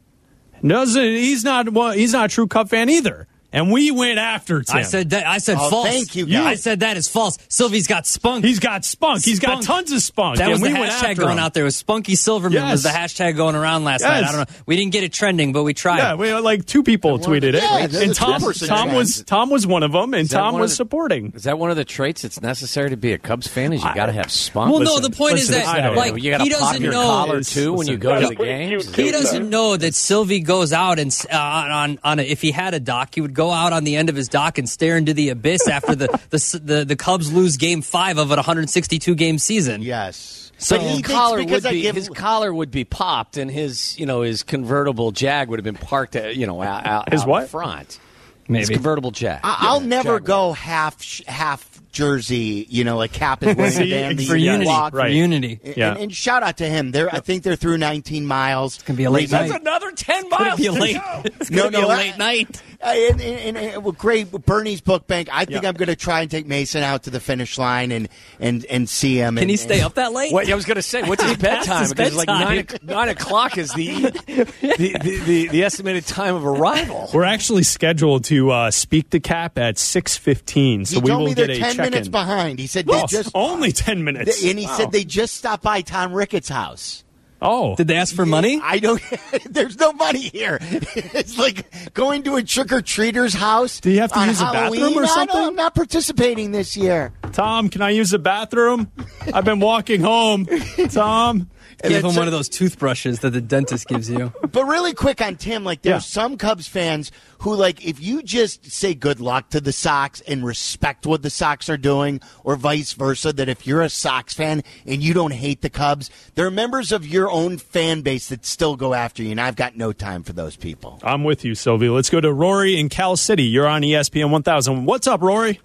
[0.66, 1.02] doesn't.
[1.02, 1.68] He's not.
[1.72, 3.26] Well, he's not a true Cub fan either.
[3.54, 4.76] And we went after Tim.
[4.76, 5.26] I said that.
[5.26, 5.88] I said Oh, false.
[5.88, 7.38] thank you, I said that is false.
[7.48, 8.44] Silvy's got spunk.
[8.44, 9.24] he's got spunk.
[9.24, 10.38] He's got tons of spunk.
[10.38, 11.38] that and was the we went hashtag after going him.
[11.38, 11.62] out there.
[11.62, 14.24] It was Spunky Silverman was the hashtag going around last night.
[14.24, 14.56] I don't know.
[14.66, 15.98] We didn't get it trending, but we tried.
[15.98, 19.66] Yeah, we like two people tweeted it, Yeah, that's and Tom, Tom was Tom was
[19.66, 21.32] one of them, and Tom was the- supporting.
[21.36, 23.72] Is that one of the traits that's necessary to be a Cubs fan?
[23.72, 24.72] Is you got to have spunk?
[24.72, 24.98] Well, no.
[24.98, 27.02] The point listen, is that like you got he to pop doesn't your know.
[27.02, 28.92] collar too when you go to the games.
[28.96, 32.80] He doesn't know that Silvy goes out and uh, on on if he had a
[32.80, 35.28] doc, he would go out on the end of his dock and stare into the
[35.30, 39.82] abyss after the the, the the Cubs lose Game Five of a 162 game season.
[39.82, 40.40] yes.
[40.56, 44.06] So his collar would I be give his collar would be popped, and his you
[44.06, 47.28] know his convertible Jag would have been parked at, you know out, out, His out
[47.28, 47.48] what?
[47.50, 47.98] front.
[48.46, 48.60] Maybe.
[48.60, 49.40] his convertible Jag.
[49.42, 50.24] I- I'll Yeah, never Jag.
[50.26, 52.66] go half sh- half jersey.
[52.70, 54.92] You know, like Cap is wearing See, the band for unity, walk.
[54.92, 55.12] for right.
[55.12, 55.60] unity.
[55.64, 55.96] And, Yeah.
[55.96, 56.90] and shout out to him.
[56.92, 58.74] They're, I think they're through 19 miles.
[58.74, 59.60] It's gonna be a late That's night.
[59.60, 60.60] another ten Could miles.
[60.60, 60.96] it be a late?
[60.96, 61.22] go.
[61.40, 62.62] It's No, gonna be no, a I- late night.
[62.82, 64.30] Uh, and, and, and, well, great.
[64.30, 65.28] Bernie's book bank.
[65.32, 65.68] I think Yeah.
[65.68, 68.08] I'm going to try and take Mason out to the finish line and
[68.40, 69.34] and and see him.
[69.36, 70.32] Can and, he stay and- up that late?
[70.32, 71.88] What I was going to say, what's his bedtime?
[71.88, 72.88] Because it's like nine, bedtime.
[72.88, 73.92] o- nine o'clock is the
[74.26, 77.10] the, the, the the estimated time of arrival.
[77.12, 81.20] We're actually scheduled to uh, speak to Cap at six fifteen, so He we told
[81.20, 82.12] will me get a 10 check minutes in.
[82.12, 82.58] behind.
[82.58, 85.80] He said they Oh, just only ten minutes, and he said they just stopped by
[85.82, 87.04] Tom Ricketts' house.
[87.42, 88.58] Oh, Did they ask for money?
[88.62, 89.02] I don't.
[89.50, 90.58] there's no money here.
[91.16, 93.80] It's like going to a trick or treater's house.
[93.80, 94.80] Do you have to on use a Halloween.
[94.80, 95.36] bathroom or No, no, something?
[95.36, 97.12] I'm not participating this year.
[97.32, 98.90] Tom, can I use the bathroom?
[99.32, 100.46] I've been walking home.
[100.90, 101.48] Tom, And
[101.88, 104.32] Give then him so- one of those toothbrushes that the dentist gives you.
[104.54, 105.98] But really quick on Tim, like there's Yeah.
[106.22, 110.44] some Cubs fans who like if you just say good luck to the Sox and
[110.46, 114.62] respect what the Sox are doing, or vice versa, that if you're a Sox fan
[114.86, 118.46] and you don't hate the Cubs, there are members of your own fan base that
[118.46, 121.00] still go after you, and I've got no time for those people.
[121.02, 121.88] I'm with you, Silvy.
[121.88, 123.42] Let's go to Rory in Cal City.
[123.44, 124.84] You're on ESPN 1000.
[124.86, 125.60] What's up, Rory?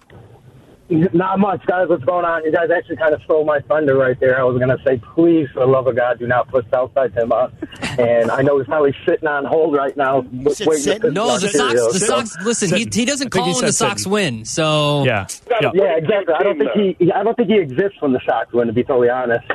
[0.90, 1.88] Not much, guys.
[1.88, 2.44] What's going on?
[2.44, 4.40] You guys actually kind of stole my thunder right there.
[4.40, 7.14] I was going to say, please, for the love of God, do not put Southside
[7.14, 7.52] Tim on.
[7.98, 10.22] And I know he's probably sitting on hold right now.
[10.22, 11.74] w- said waiting to No, the Sox.
[11.74, 11.92] Cheerios.
[11.92, 12.36] The Sox.
[12.44, 14.12] Listen, he, he doesn't I think he call when the said Sox sitting.
[14.12, 14.44] win.
[14.44, 15.26] So Yeah.
[15.60, 15.70] yeah.
[15.74, 16.34] Yeah, exactly.
[16.34, 17.12] I don't think he.
[17.12, 18.66] I don't think he exists when the Sox win.
[18.66, 19.46] To be totally honest,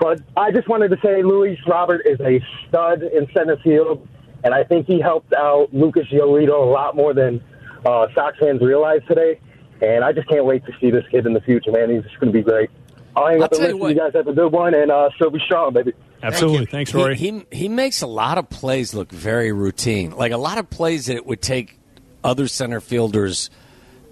[0.00, 4.06] but I just wanted to say Luis Robert is a stud in center field,
[4.44, 7.42] and I think he helped out Lucas Giolito a lot more than
[7.86, 9.40] uh, Sox fans realize today.
[9.82, 11.90] And I just can't wait to see this kid in the future, man.
[11.90, 12.70] He's just going to be great.
[13.16, 13.88] I'll hang I'll up and tell you what.
[13.88, 15.92] You guys have a good one, and uh, still be strong, baby.
[16.22, 16.66] Absolutely.
[16.66, 17.16] Thanks, Rory.
[17.16, 20.12] He, he he makes a lot of plays look very routine.
[20.12, 21.78] Like a lot of plays that it would take
[22.24, 23.50] other center fielders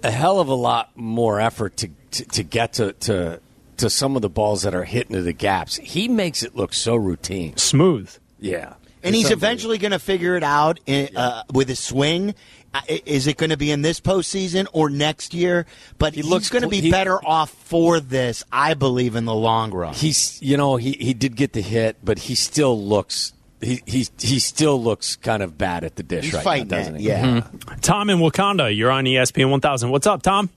[0.03, 3.39] a hell of a lot more effort to to, to get to, to
[3.77, 5.77] to some of the balls that are hitting to the gaps.
[5.77, 8.13] He makes it look so routine, smooth.
[8.39, 12.35] Yeah, And It's he's eventually going to figure it out in, uh, with his swing.
[12.73, 15.65] I- Is it going to be in this postseason or next year?
[15.97, 19.25] But he looks looks going to be he- better off for this, I believe, in
[19.25, 19.93] the long run.
[19.93, 24.07] He's you know he, he did get the hit, but he still looks he he
[24.19, 27.07] he still looks kind of bad at the dish He's right now, doesn't it, he?
[27.09, 27.41] yeah.
[27.41, 27.79] Mm-hmm.
[27.81, 29.89] Tom in Wakanda, you're on ESPN 1000.
[29.89, 30.49] What's up, Tom?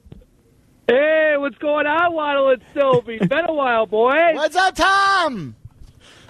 [0.86, 3.18] Hey, what's going on, Waddle and Silvy?
[3.26, 4.34] Been a while, boy.
[4.34, 5.54] What's up, Tom?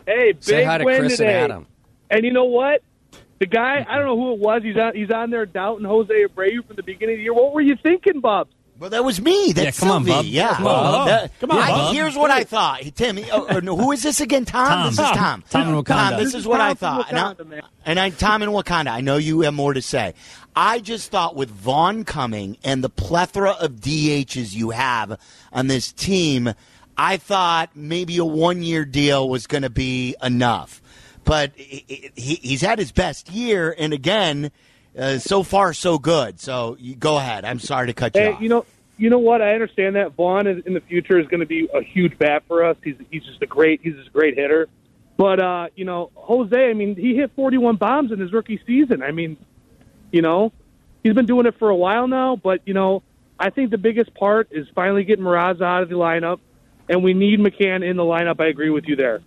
[0.06, 1.40] Hey, big Say hi to win Chris and today.
[1.40, 1.66] Adam.
[2.10, 2.82] And you know what?
[3.40, 4.62] The guy, I don't know who it was.
[4.62, 4.94] He's on.
[4.94, 7.34] He's on there doubting Jose Abreu from the beginning of the year.
[7.34, 8.50] What were you thinking, Bubs?
[8.78, 9.52] Well, that was me.
[9.52, 10.18] That's Yeah, come on, Silvy.
[10.18, 10.26] Bub.
[10.26, 11.06] Yeah, Come on, Bub.
[11.08, 11.94] That- Come on, I- Bub.
[11.94, 12.80] Here's what I thought.
[12.96, 14.44] Tim, oh, no, who is this again?
[14.44, 14.66] Tom.
[14.68, 14.82] Tom.
[14.86, 15.14] This is Tom.
[15.16, 15.42] Tom.
[15.48, 15.86] Tom in Wakanda.
[15.86, 17.06] Tom, this This is is what Tom I from thought.
[17.10, 17.62] And I- Wakanda, man.
[17.86, 18.88] And I, Tom in Wakanda.
[18.88, 20.14] I know you have more to say.
[20.56, 25.18] I just thought with Vaughn coming and the plethora of DHs you have
[25.52, 26.52] on this team,
[26.98, 30.80] I thought maybe a one-year deal was going to be enough.
[31.24, 34.50] But he, he, he's had his best year, and again,
[34.98, 36.40] uh, so far so good.
[36.40, 37.44] So go ahead.
[37.44, 38.40] I'm sorry to cut you Hey, off.
[38.40, 39.42] you know, you know what?
[39.42, 42.44] I understand that Vaughn is, in the future is going to be a huge bat
[42.46, 42.76] for us.
[42.84, 44.68] He's he's just a great he's just a great hitter.
[45.16, 49.02] But uh, you know, Jose, I mean, he hit 41 bombs in his rookie season.
[49.02, 49.36] I mean,
[50.12, 50.52] you know,
[51.02, 52.36] he's been doing it for a while now.
[52.36, 53.02] But you know,
[53.38, 56.38] I think the biggest part is finally getting Mraz out of the lineup,
[56.88, 58.40] and we need McCann in the lineup.
[58.40, 59.22] I agree with you there.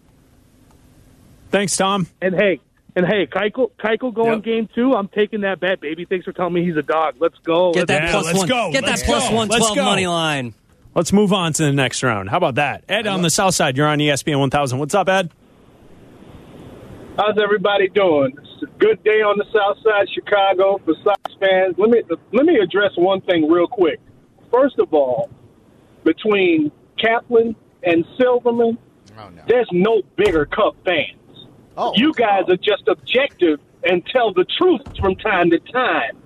[1.52, 2.08] Thanks, Tom.
[2.22, 2.60] And hey,
[2.96, 4.44] and hey, Keuchel, Keuchel going Yep.
[4.44, 4.94] game two.
[4.94, 6.06] I'm taking that bet, baby.
[6.06, 7.16] Thanks for telling me he's a dog.
[7.20, 7.74] Let's go.
[7.74, 8.48] Get that Let's plus let's one.
[8.48, 8.72] go.
[8.72, 9.36] Get Let's that plus go.
[9.36, 9.84] one Let's twelve go.
[9.86, 10.54] money line.
[10.96, 12.30] Let's move on to the next round.
[12.30, 12.84] How about that?
[12.90, 14.80] Ed on the south side, you're on ESPN 1000.
[14.80, 15.30] What's up, Ed?
[17.18, 18.34] How's everybody doing?
[18.38, 21.76] It's a good day on the South Side, Chicago for Sox fans.
[21.78, 24.00] Let me let me address one thing real quick.
[24.52, 25.30] First of all,
[26.04, 28.78] between Kaplan and Silverman,
[29.18, 30.76] oh, there's no bigger Cup
[31.78, 31.98] fans.
[31.98, 36.18] you guys are just objective and tell the truth from time to time.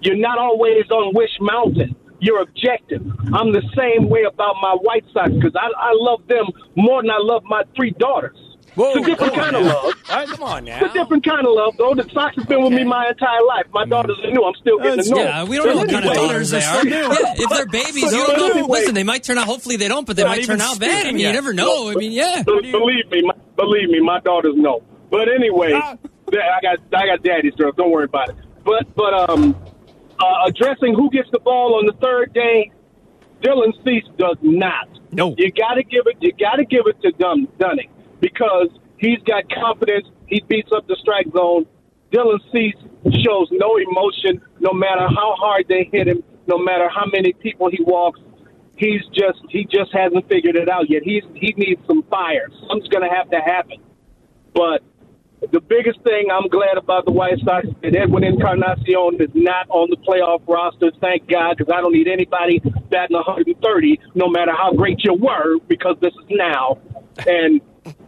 [0.00, 1.96] You're not always on Wish Mountain.
[2.20, 3.02] You're objective.
[3.32, 7.10] I'm the same way about my White Sox because I, I love them more than
[7.10, 8.36] I love my three daughters.
[8.76, 9.94] it's a different kind of love.
[10.28, 10.78] come on now.
[10.82, 11.94] It's a different kind of love, though.
[11.94, 13.66] The Sox has been with me my entire life.
[13.72, 13.90] My mm.
[13.90, 14.42] daughters are new.
[14.42, 15.16] I'm still getting to know.
[15.22, 16.86] Yeah, we don't know what kind of daughters they are.
[16.86, 18.50] Yeah, if they're babies, you don't know.
[18.50, 19.46] Anyway, Listen, they might turn out.
[19.46, 21.06] Hopefully, they don't, but they Not might turn out bad.
[21.06, 21.90] I mean, you never know.
[21.90, 22.42] I mean, yeah.
[22.42, 24.82] Believe me, my, believe me, my daughters know.
[25.14, 25.96] But anyway, Ah.
[26.32, 27.74] I got I got daddy's girls.
[27.76, 28.36] Don't worry about it.
[28.64, 29.54] But but um,
[30.18, 32.72] uh, addressing who gets the ball on the third day,
[33.40, 34.88] Dylan Cease does not.
[35.12, 36.16] No, you got to give it.
[36.20, 40.08] You got to give it to Dun- Dunning because he's got confidence.
[40.26, 41.66] He beats up the strike zone.
[42.10, 42.74] Dylan Cease
[43.24, 47.70] shows no emotion, no matter how hard they hit him, no matter how many people
[47.70, 48.18] he walks.
[48.76, 51.02] He's just he just hasn't figured it out yet.
[51.04, 52.48] He's he needs some fire.
[52.68, 53.78] Something's going to have to happen.
[54.52, 54.82] But
[55.52, 59.68] the biggest thing I'm glad about the White Sox is that Edwin Encarnacion is not
[59.70, 60.90] on the playoff roster.
[61.00, 65.58] Thank God, because I don't need anybody batting 130, no matter how great you were,
[65.68, 66.78] because this is now.
[67.26, 67.60] And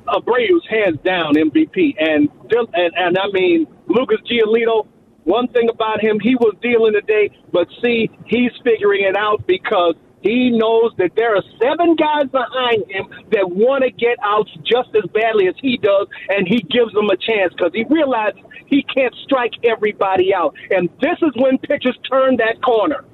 [0.09, 1.95] Abreu's hands down MVP.
[1.99, 4.87] And and, and I mean Lucas Giolito.
[5.25, 9.97] One thing about him, he was dealing today, but see, he's figuring it out because
[10.27, 14.91] he knows that there are seven guys behind him that want to get outs just
[14.97, 18.83] as badly as he does, and he gives them a chance because he realizes he
[18.83, 20.55] can't strike everybody out.
[20.71, 23.05] And this is when pitchers turn that corner.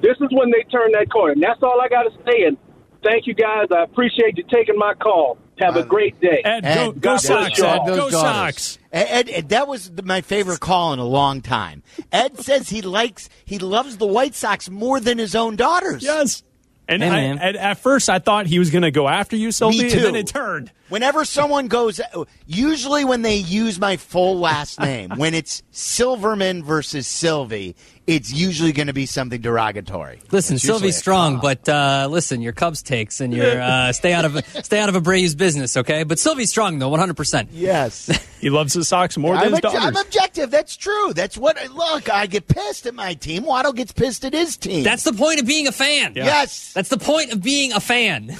[0.00, 1.32] This is when they turn that corner.
[1.32, 2.44] And that's all I got to say.
[2.44, 2.58] And
[3.02, 3.68] thank you guys.
[3.74, 5.38] I appreciate you taking my call.
[5.58, 6.42] Have a great day.
[6.44, 7.86] Ed, go- go God Sox, you Ed, all.
[7.86, 8.78] go Sox.
[8.92, 11.82] Ed, Ed, that was my favorite call in a long time.
[12.12, 16.02] Ed says he likes, he loves the White Sox more than his own daughters.
[16.02, 16.42] Yes.
[16.86, 17.38] And, Hey, I, man.
[17.38, 19.96] and at first, I thought he was going to go after you, Silvy, Me too.
[19.96, 20.70] and then it turned.
[20.90, 21.98] Whenever someone goes,
[22.46, 27.74] usually when they use my full last name, when it's Silverman versus Silvy,
[28.06, 30.20] it's usually going to be something derogatory.
[30.30, 34.12] Listen, It's usually Silvy's strong, but uh, listen, your Cubs takes and your uh, stay
[34.12, 36.02] out of stay out of Abreu's business, okay?
[36.04, 37.50] But Silvy's strong though, one hundred percent.
[37.52, 38.06] Yes,
[38.40, 39.82] he loves the Sox more than I'm, his obj- daughters.
[39.84, 40.50] I'm objective.
[40.50, 41.12] That's true.
[41.14, 41.56] That's what.
[41.72, 43.44] Look, I get pissed at my team.
[43.44, 44.84] Waddle gets pissed at his team.
[44.84, 46.12] That's the point of being a fan.
[46.14, 46.24] Yeah.
[46.26, 48.36] Yes, that's the point of being a fan.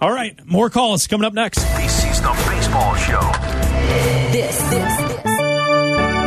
[0.00, 1.58] All right, more calls coming up next.
[1.76, 3.20] This is the Baseball Show.
[4.30, 5.05] This, this, this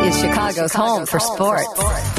[0.02, 1.68] is Chicago's home for sports.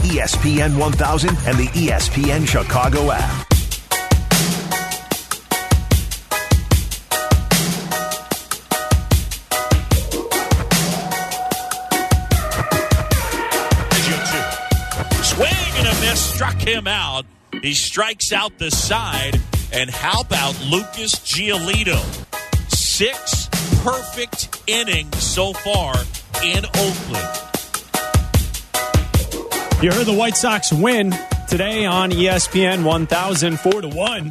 [0.04, 3.46] E ESPN 1000 and the ESPN Chicago app.
[15.22, 17.24] Swing and a miss struck him out.
[17.62, 19.40] He strikes out the side.
[19.72, 22.00] And how about Lucas Giolito?
[22.70, 23.48] Six
[23.82, 25.94] perfect innings so far
[26.42, 27.49] in Oakland.
[29.82, 31.14] You heard the White Sox win
[31.48, 34.30] today on ESPN 1004 to 1.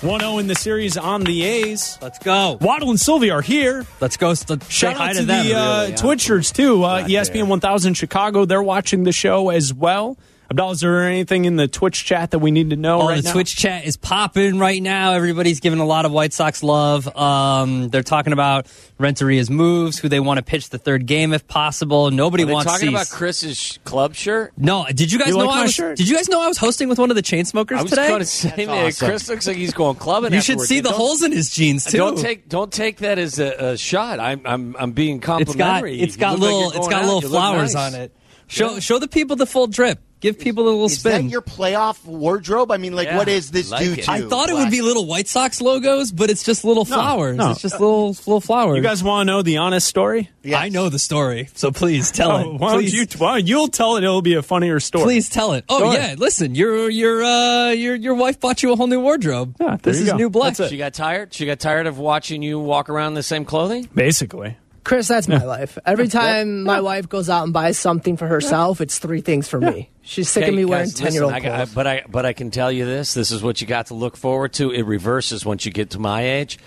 [0.00, 1.98] 1 0 in the series on the A's.
[2.00, 2.56] Let's go.
[2.62, 3.84] Waddle and Silvy are here.
[4.00, 4.28] Let's go.
[4.28, 5.46] Let's Shout out to to them.
[5.46, 5.96] the uh, really, yeah.
[5.96, 6.84] Twitchers, too.
[6.84, 10.16] Uh, ESPN 1000 Chicago, they're watching the show as well.
[10.50, 13.18] Abdallah, is there anything in the Twitch chat that we need to know Oh, right
[13.18, 13.32] the now?
[13.34, 15.12] Twitch chat is popping right now.
[15.12, 17.06] Everybody's giving a lot of White Sox love.
[17.14, 18.66] Um, they're talking about
[18.98, 22.10] Renteria's moves, who they want to pitch the third game if possible.
[22.10, 22.96] Nobody Are they wants talking Cease.
[22.96, 24.54] about Chris's club shirt?
[24.56, 25.74] No, did you guys You know like I was?
[25.74, 25.98] shirt?
[25.98, 28.08] Did you guys know I was hosting with one of the Chainsmokers I was today?
[28.08, 30.32] going to say, man, Chris looks like he's going clubbing.
[30.32, 31.98] You should see the Don't- holes in his jeans too.
[31.98, 34.18] Don't take don't take that as a, a shot.
[34.18, 36.00] I'm I'm I'm being complimentary.
[36.00, 36.70] It's got complimentary.
[36.70, 37.04] it's You got look like little you're got out.
[37.04, 37.94] little You flowers nice.
[37.94, 38.12] on it.
[38.46, 40.00] Show show the people the full drip.
[40.20, 41.26] Give people a little Is spin.
[41.26, 42.72] that your playoff wardrobe?
[42.72, 44.10] I mean, like, what is this due to?
[44.10, 47.36] I thought it would be little White Sox logos, but it's just little flowers.
[47.36, 47.52] no.
[47.52, 48.76] It's just little little flowers.
[48.76, 50.30] You guys want to know the honest story?
[50.52, 52.60] I know the story, so please tell Oh, it.
[52.60, 53.06] why don't you?
[53.18, 54.02] Why, you'll tell it.
[54.04, 55.04] It'll be a funnier story.
[55.04, 55.64] Please tell it.
[55.68, 56.10] Oh Go ahead.
[56.10, 59.54] yeah, listen, your your uh your your wife bought you a whole new wardrobe.
[59.58, 60.16] there this is go.
[60.16, 60.56] new black.
[60.56, 61.32] She got tired.
[61.34, 63.88] She got tired of watching you walk around in the same clothing.
[63.94, 64.56] Basically,
[64.88, 65.78] Chris, that's my life.
[65.84, 69.60] Every time my wife goes out and buys something for herself, it's three things for
[69.60, 69.90] me.
[70.00, 71.74] She's sick of me wearing ten year old clothes.
[71.74, 74.16] but I but I can tell you this: this is what you got to look
[74.16, 74.70] forward to.
[74.70, 76.58] It reverses once you get to my age,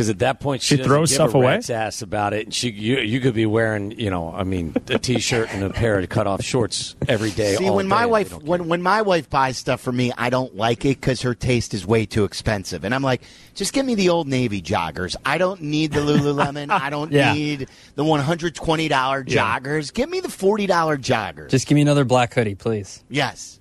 [0.00, 1.46] because at that point she, She throws give stuff a away?
[1.52, 2.46] rat's ass about it.
[2.46, 5.68] And she you you could be wearing you know I mean a t-shirt and a
[5.70, 7.56] pair of cut off shorts every day.
[7.56, 10.30] See, all when day, my wife when when my wife buys stuff for me, I
[10.30, 13.20] don't like it because her taste is way too expensive, and I'm like,
[13.54, 15.16] just give me the old Navy joggers.
[15.26, 16.70] I don't need the Lululemon.
[16.80, 17.34] I don't Yeah.
[17.34, 19.58] need the one hundred twenty dollar Yeah.
[19.60, 19.92] joggers.
[19.92, 21.50] Give me the forty dollar joggers.
[21.50, 23.04] Just give me another black hoodie, please.
[23.10, 23.60] yes,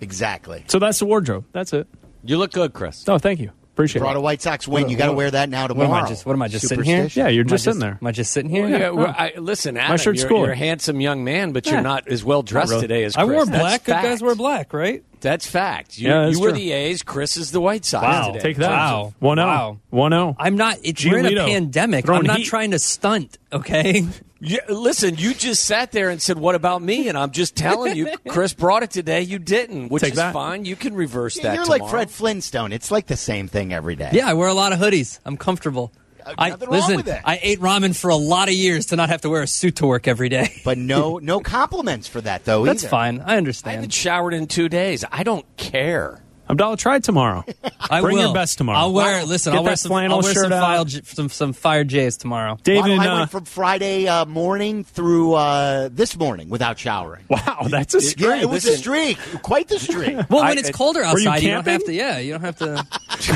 [0.00, 0.64] exactly.
[0.66, 1.44] so that's the wardrobe.
[1.52, 1.86] That's it.
[2.24, 3.08] You look good, Chris.
[3.08, 3.50] Oh, thank you.
[3.72, 4.02] Appreciate it.
[4.02, 4.18] Brought it.
[4.18, 4.82] a White Sox win.
[4.82, 5.98] What- You got to wear that now What tomorrow.
[5.98, 6.26] am I just?
[6.26, 7.08] What am I just sitting here?
[7.14, 7.98] Yeah, you're Am I just sitting there.
[8.00, 8.68] Am I just sitting here?
[8.68, 10.40] Yeah, well, I, listen, Adam, shirt's you're, cool.
[10.42, 11.74] you're a handsome young man, but Yeah.
[11.74, 12.82] you're not as well dressed really.
[12.82, 13.84] today as I wore black.
[13.84, 15.02] Good guys wear black, right?
[15.20, 15.98] That's fact.
[15.98, 16.58] You, Yeah, that's you were true.
[16.58, 17.02] the A's.
[17.02, 18.38] Chris is the White Sox Wow, today.
[18.40, 18.70] take that.
[18.70, 19.14] Wow.
[19.18, 19.46] 1 0.
[19.46, 19.78] Wow.
[19.90, 20.36] 1 0.
[20.38, 20.78] I'm not.
[20.82, 22.04] It's, we're in a pandemic.
[22.06, 22.44] throwing I'm not heat.
[22.46, 23.38] trying to stunt.
[23.52, 24.06] Okay.
[24.42, 27.94] Yeah, listen, you just sat there and said, "What about me?" And I'm just telling
[27.94, 29.20] you, Chris brought it today.
[29.20, 30.32] You didn't, which Take is that.
[30.32, 30.64] fine.
[30.64, 31.54] You can reverse that.
[31.56, 31.86] You're like.
[31.90, 32.72] Fred Flintstone.
[32.72, 34.08] It's like the same thing every day.
[34.14, 35.18] Yeah, I wear a lot of hoodies.
[35.26, 35.92] I'm comfortable.
[36.38, 37.16] I nothing wrong listen.
[37.24, 39.76] I ate ramen for a lot of years to not have to wear a suit
[39.76, 40.60] to work every day.
[40.64, 42.64] But no, no compliments for that though.
[42.64, 42.90] That's either.
[42.90, 43.20] fine.
[43.20, 43.70] I understand.
[43.70, 45.04] I haven't showered in two days.
[45.10, 46.22] I don't care.
[46.50, 47.44] Abdallah, try tomorrow.
[47.90, 48.24] I Bring will.
[48.24, 48.78] your best tomorrow.
[48.78, 49.20] I'll wear.
[49.20, 49.26] It.
[49.28, 51.84] Listen, Get I'll wear that some flannel I'll wear shirt some, file, some some fire
[51.84, 52.58] J's tomorrow.
[52.62, 57.24] David, I uh, went from Friday uh, morning through uh, this morning without showering.
[57.28, 58.26] wow, that's a streak.
[58.26, 60.16] Yeah, it was a streak, quite the streak.
[60.30, 61.92] Well, I- when it's colder Were you outside, you, don't have to.
[61.92, 62.86] Yeah, you don't have to.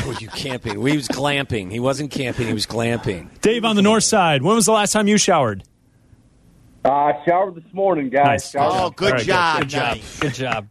[0.07, 0.79] Were you camping?
[0.81, 1.71] We was glamping.
[1.71, 2.47] He wasn't camping.
[2.47, 3.29] He was glamping.
[3.41, 4.43] Dave on the north side.
[4.43, 5.63] When was the last time you showered?
[6.83, 8.25] Uh, showered this morning, guys.
[8.25, 8.51] Nice.
[8.51, 8.71] Showered.
[8.75, 9.97] Oh, good All right, job, Good job.
[9.97, 10.03] Johnny.
[10.19, 10.67] Good job.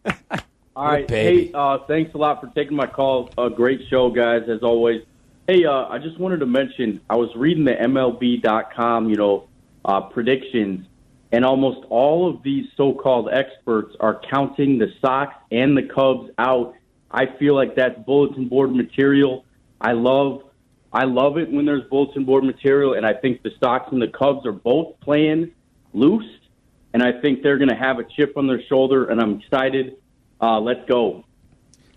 [0.75, 1.09] All right.
[1.09, 3.29] Hey, uh, thanks a lot for taking my call.
[3.37, 5.03] A great show, guys, as always.
[5.47, 9.47] Hey, uh, I just wanted to mention I was reading the MLB.com, you know,
[9.85, 10.85] uh, predictions,
[11.31, 16.75] and almost all of these so-called experts are counting the Sox and the Cubs out.
[17.09, 19.45] I feel like that's bulletin board material.
[19.79, 20.41] I love,
[20.91, 24.09] I love it when there's bulletin board material, and I think the Sox and the
[24.09, 25.53] Cubs are both playing
[25.93, 26.29] loose,
[26.93, 29.95] and I think they're going to have a chip on their shoulder, and I'm excited.
[30.41, 31.23] Uh, let's go.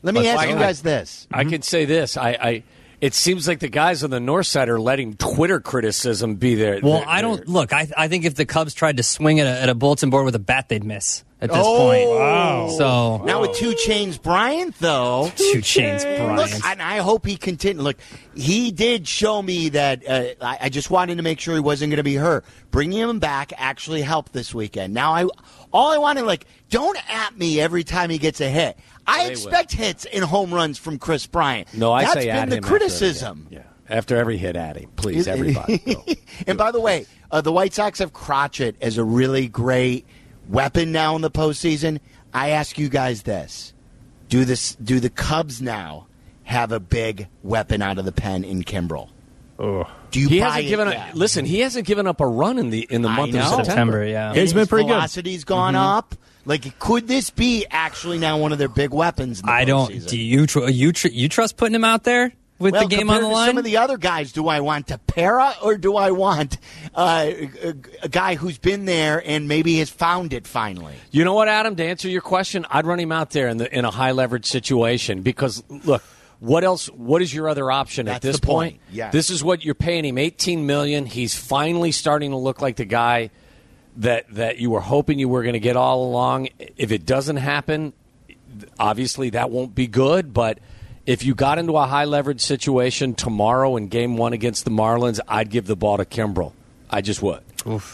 [0.03, 1.27] Let me But ask you guys this.
[1.33, 2.17] I can say this.
[2.17, 2.63] I, I.
[3.01, 6.81] It seems like the guys on the north side are letting Twitter criticism be there.
[6.83, 7.73] Well, their- I don't look.
[7.73, 10.25] I I think if the Cubs tried to swing at a, at a bulletin board
[10.25, 11.77] with a bat, they'd miss at this Oh.
[11.79, 12.11] point.
[12.11, 12.69] Wow.
[12.77, 15.31] So Now with two chains, Bryant though.
[15.37, 16.67] Two Chainz Look, Bryant.
[16.67, 17.81] and I hope he continue.
[17.81, 17.99] Look,
[18.35, 20.03] he did show me that.
[20.09, 22.45] Uh, I, I just wanted to make sure he wasn't going to be hurt.
[22.73, 24.93] Bringing him back actually helped this weekend.
[24.93, 25.29] Now I,
[25.73, 28.79] all I wanted, like, don't at me every time he gets a hit.
[29.07, 31.73] I They expect hits and home runs from Kris Bryant.
[31.75, 33.47] No, I That's say been at the him after criticism.
[33.51, 33.63] hit.
[33.63, 35.79] Yeah, after every hit at him, please, everybody.
[35.79, 36.05] go.
[36.47, 40.07] and by the way, uh, the White Sox have Crochet as a really great
[40.49, 42.01] weapon now in the postseason.
[42.35, 43.73] I ask you guys this:
[44.29, 44.75] Do this?
[44.77, 46.07] Do the Cubs now
[46.45, 49.09] have a big weapon out of the pen in Kimbrel?
[49.59, 49.91] Oh.
[50.11, 50.89] Do you he buy hasn't it given.
[50.89, 51.15] yet?
[51.15, 53.65] A, listen, he hasn't given up a run in the in the month of September.
[53.65, 54.29] September, yeah.
[54.29, 54.95] And He's been his pretty good.
[54.95, 56.15] Velocity's gone up.
[56.45, 59.41] Like, could this be actually now one of their big weapons?
[59.41, 59.91] In the I don't.
[59.91, 60.09] postseason?
[60.09, 62.33] Do you tr- you tr- you trust putting him out there?
[62.59, 63.49] with well, the game on the to line.
[63.49, 66.59] Some of the other guys, do I want Tepera or do I want
[66.95, 70.95] uh, a, a guy who's been there and maybe has found it finally?
[71.11, 71.77] You know what, Adam?
[71.77, 74.47] To answer your question, I'd run him out there in the in a high leverage
[74.47, 76.03] situation because look,
[76.41, 76.87] what else?
[76.89, 78.75] What is your other option at this the point.
[78.75, 78.83] point?
[78.93, 79.13] Yes.
[79.13, 81.07] This is what you're paying him, eighteen million.
[81.07, 83.31] He's finally starting to look like the guy
[83.97, 86.49] that that you were hoping you were going to get all along.
[86.77, 87.93] If it doesn't happen,
[88.79, 90.59] obviously that won't be good, but.
[91.07, 95.21] If you got into a high leverage situation tomorrow in game one against the Marlins,
[95.27, 96.53] I'd give the ball to Kimbrel.
[96.91, 97.41] I just would.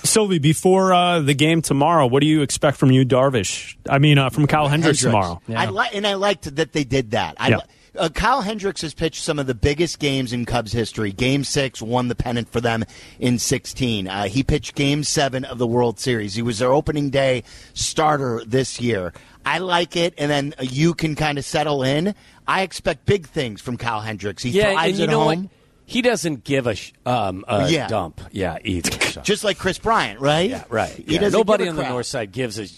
[0.03, 3.77] Silvy, before uh, the game tomorrow, what do you expect from you, Darvish?
[3.89, 5.41] I mean, uh, from Kyle Hendricks, tomorrow.
[5.49, 7.37] I li- and I liked that they did that.
[7.39, 7.57] I Yeah.
[7.59, 7.63] li-
[7.97, 11.13] uh, Kyle Hendricks has pitched some of the biggest games in Cubs history.
[11.13, 12.85] Game six won the pennant for them
[13.19, 14.09] in 16.
[14.09, 16.35] Uh, he pitched game seven of the World Series.
[16.35, 19.13] He was their opening day starter this year.
[19.47, 22.15] I like it, and then uh, you can kind of settle in.
[22.47, 24.43] I expect big things from Kyle Hendricks.
[24.43, 25.25] He yeah, thrives at home.
[25.43, 25.51] what?
[25.87, 27.89] He doesn't give a, sh- um, a Yeah.
[27.89, 28.21] dump.
[28.33, 28.91] Yeah, either.
[29.15, 29.21] So.
[29.21, 30.51] Just like Kris Bryant, right?
[30.51, 30.91] Yeah, right.
[30.91, 31.21] He Yeah.
[31.21, 32.65] doesn't Nobody give a on the north side gives a.
[32.65, 32.71] You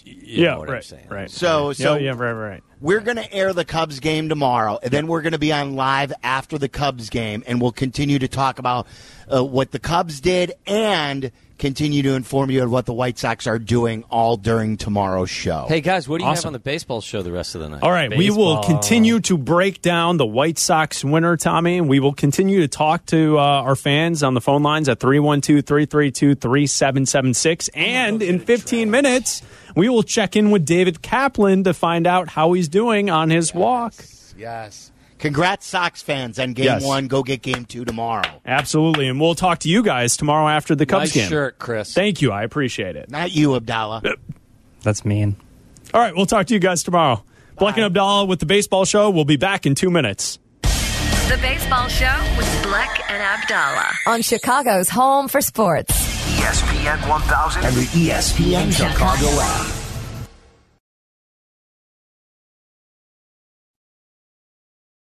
[0.43, 1.07] Yeah, know what I'm right, saying.
[1.09, 1.31] right.
[1.31, 2.63] So, so yeah, yeah, right, right.
[2.79, 5.75] We're going to air the Cubs game tomorrow, and then we're going to be on
[5.75, 8.85] live after the Cubs game, and we'll continue to talk about
[9.33, 13.47] uh, what the Cubs did and continue to inform you of what the White Sox
[13.47, 15.65] are doing all during tomorrow's show.
[15.67, 17.83] Hey guys, what do you have on the baseball show the rest of the night?
[17.83, 21.99] All right, we will continue to break down the White Sox winner, Tommy, and we
[21.99, 26.35] will continue to talk to uh, our fans on the phone lines at 312 332
[26.35, 27.69] 3776.
[27.69, 29.41] And in 15 minutes,
[29.75, 33.53] we will check in with David Kaplan to find out how he's doing on his
[33.53, 33.93] walk.
[34.37, 34.91] Yes.
[35.19, 36.83] Congrats, Sox fans, on game Yes.
[36.83, 37.07] one.
[37.07, 38.23] Go get game two tomorrow.
[38.45, 39.07] Absolutely.
[39.07, 41.29] And we'll talk to you guys tomorrow after the Cubs Nice game.
[41.29, 41.93] shirt, Chris.
[41.93, 42.31] Thank you.
[42.31, 43.09] I appreciate it.
[43.09, 44.03] Not you, Abdallah.
[44.83, 45.35] That's mean.
[45.93, 47.23] All right, we'll talk to you guys tomorrow.
[47.57, 49.09] Black and Abdallah with the baseball show.
[49.09, 50.37] We'll be back in two minutes.
[50.61, 55.91] The Baseball Show with Black and Abdallah on Chicago's home for sports.
[56.37, 59.86] ESPN 1000 and the ESPN Chicago app.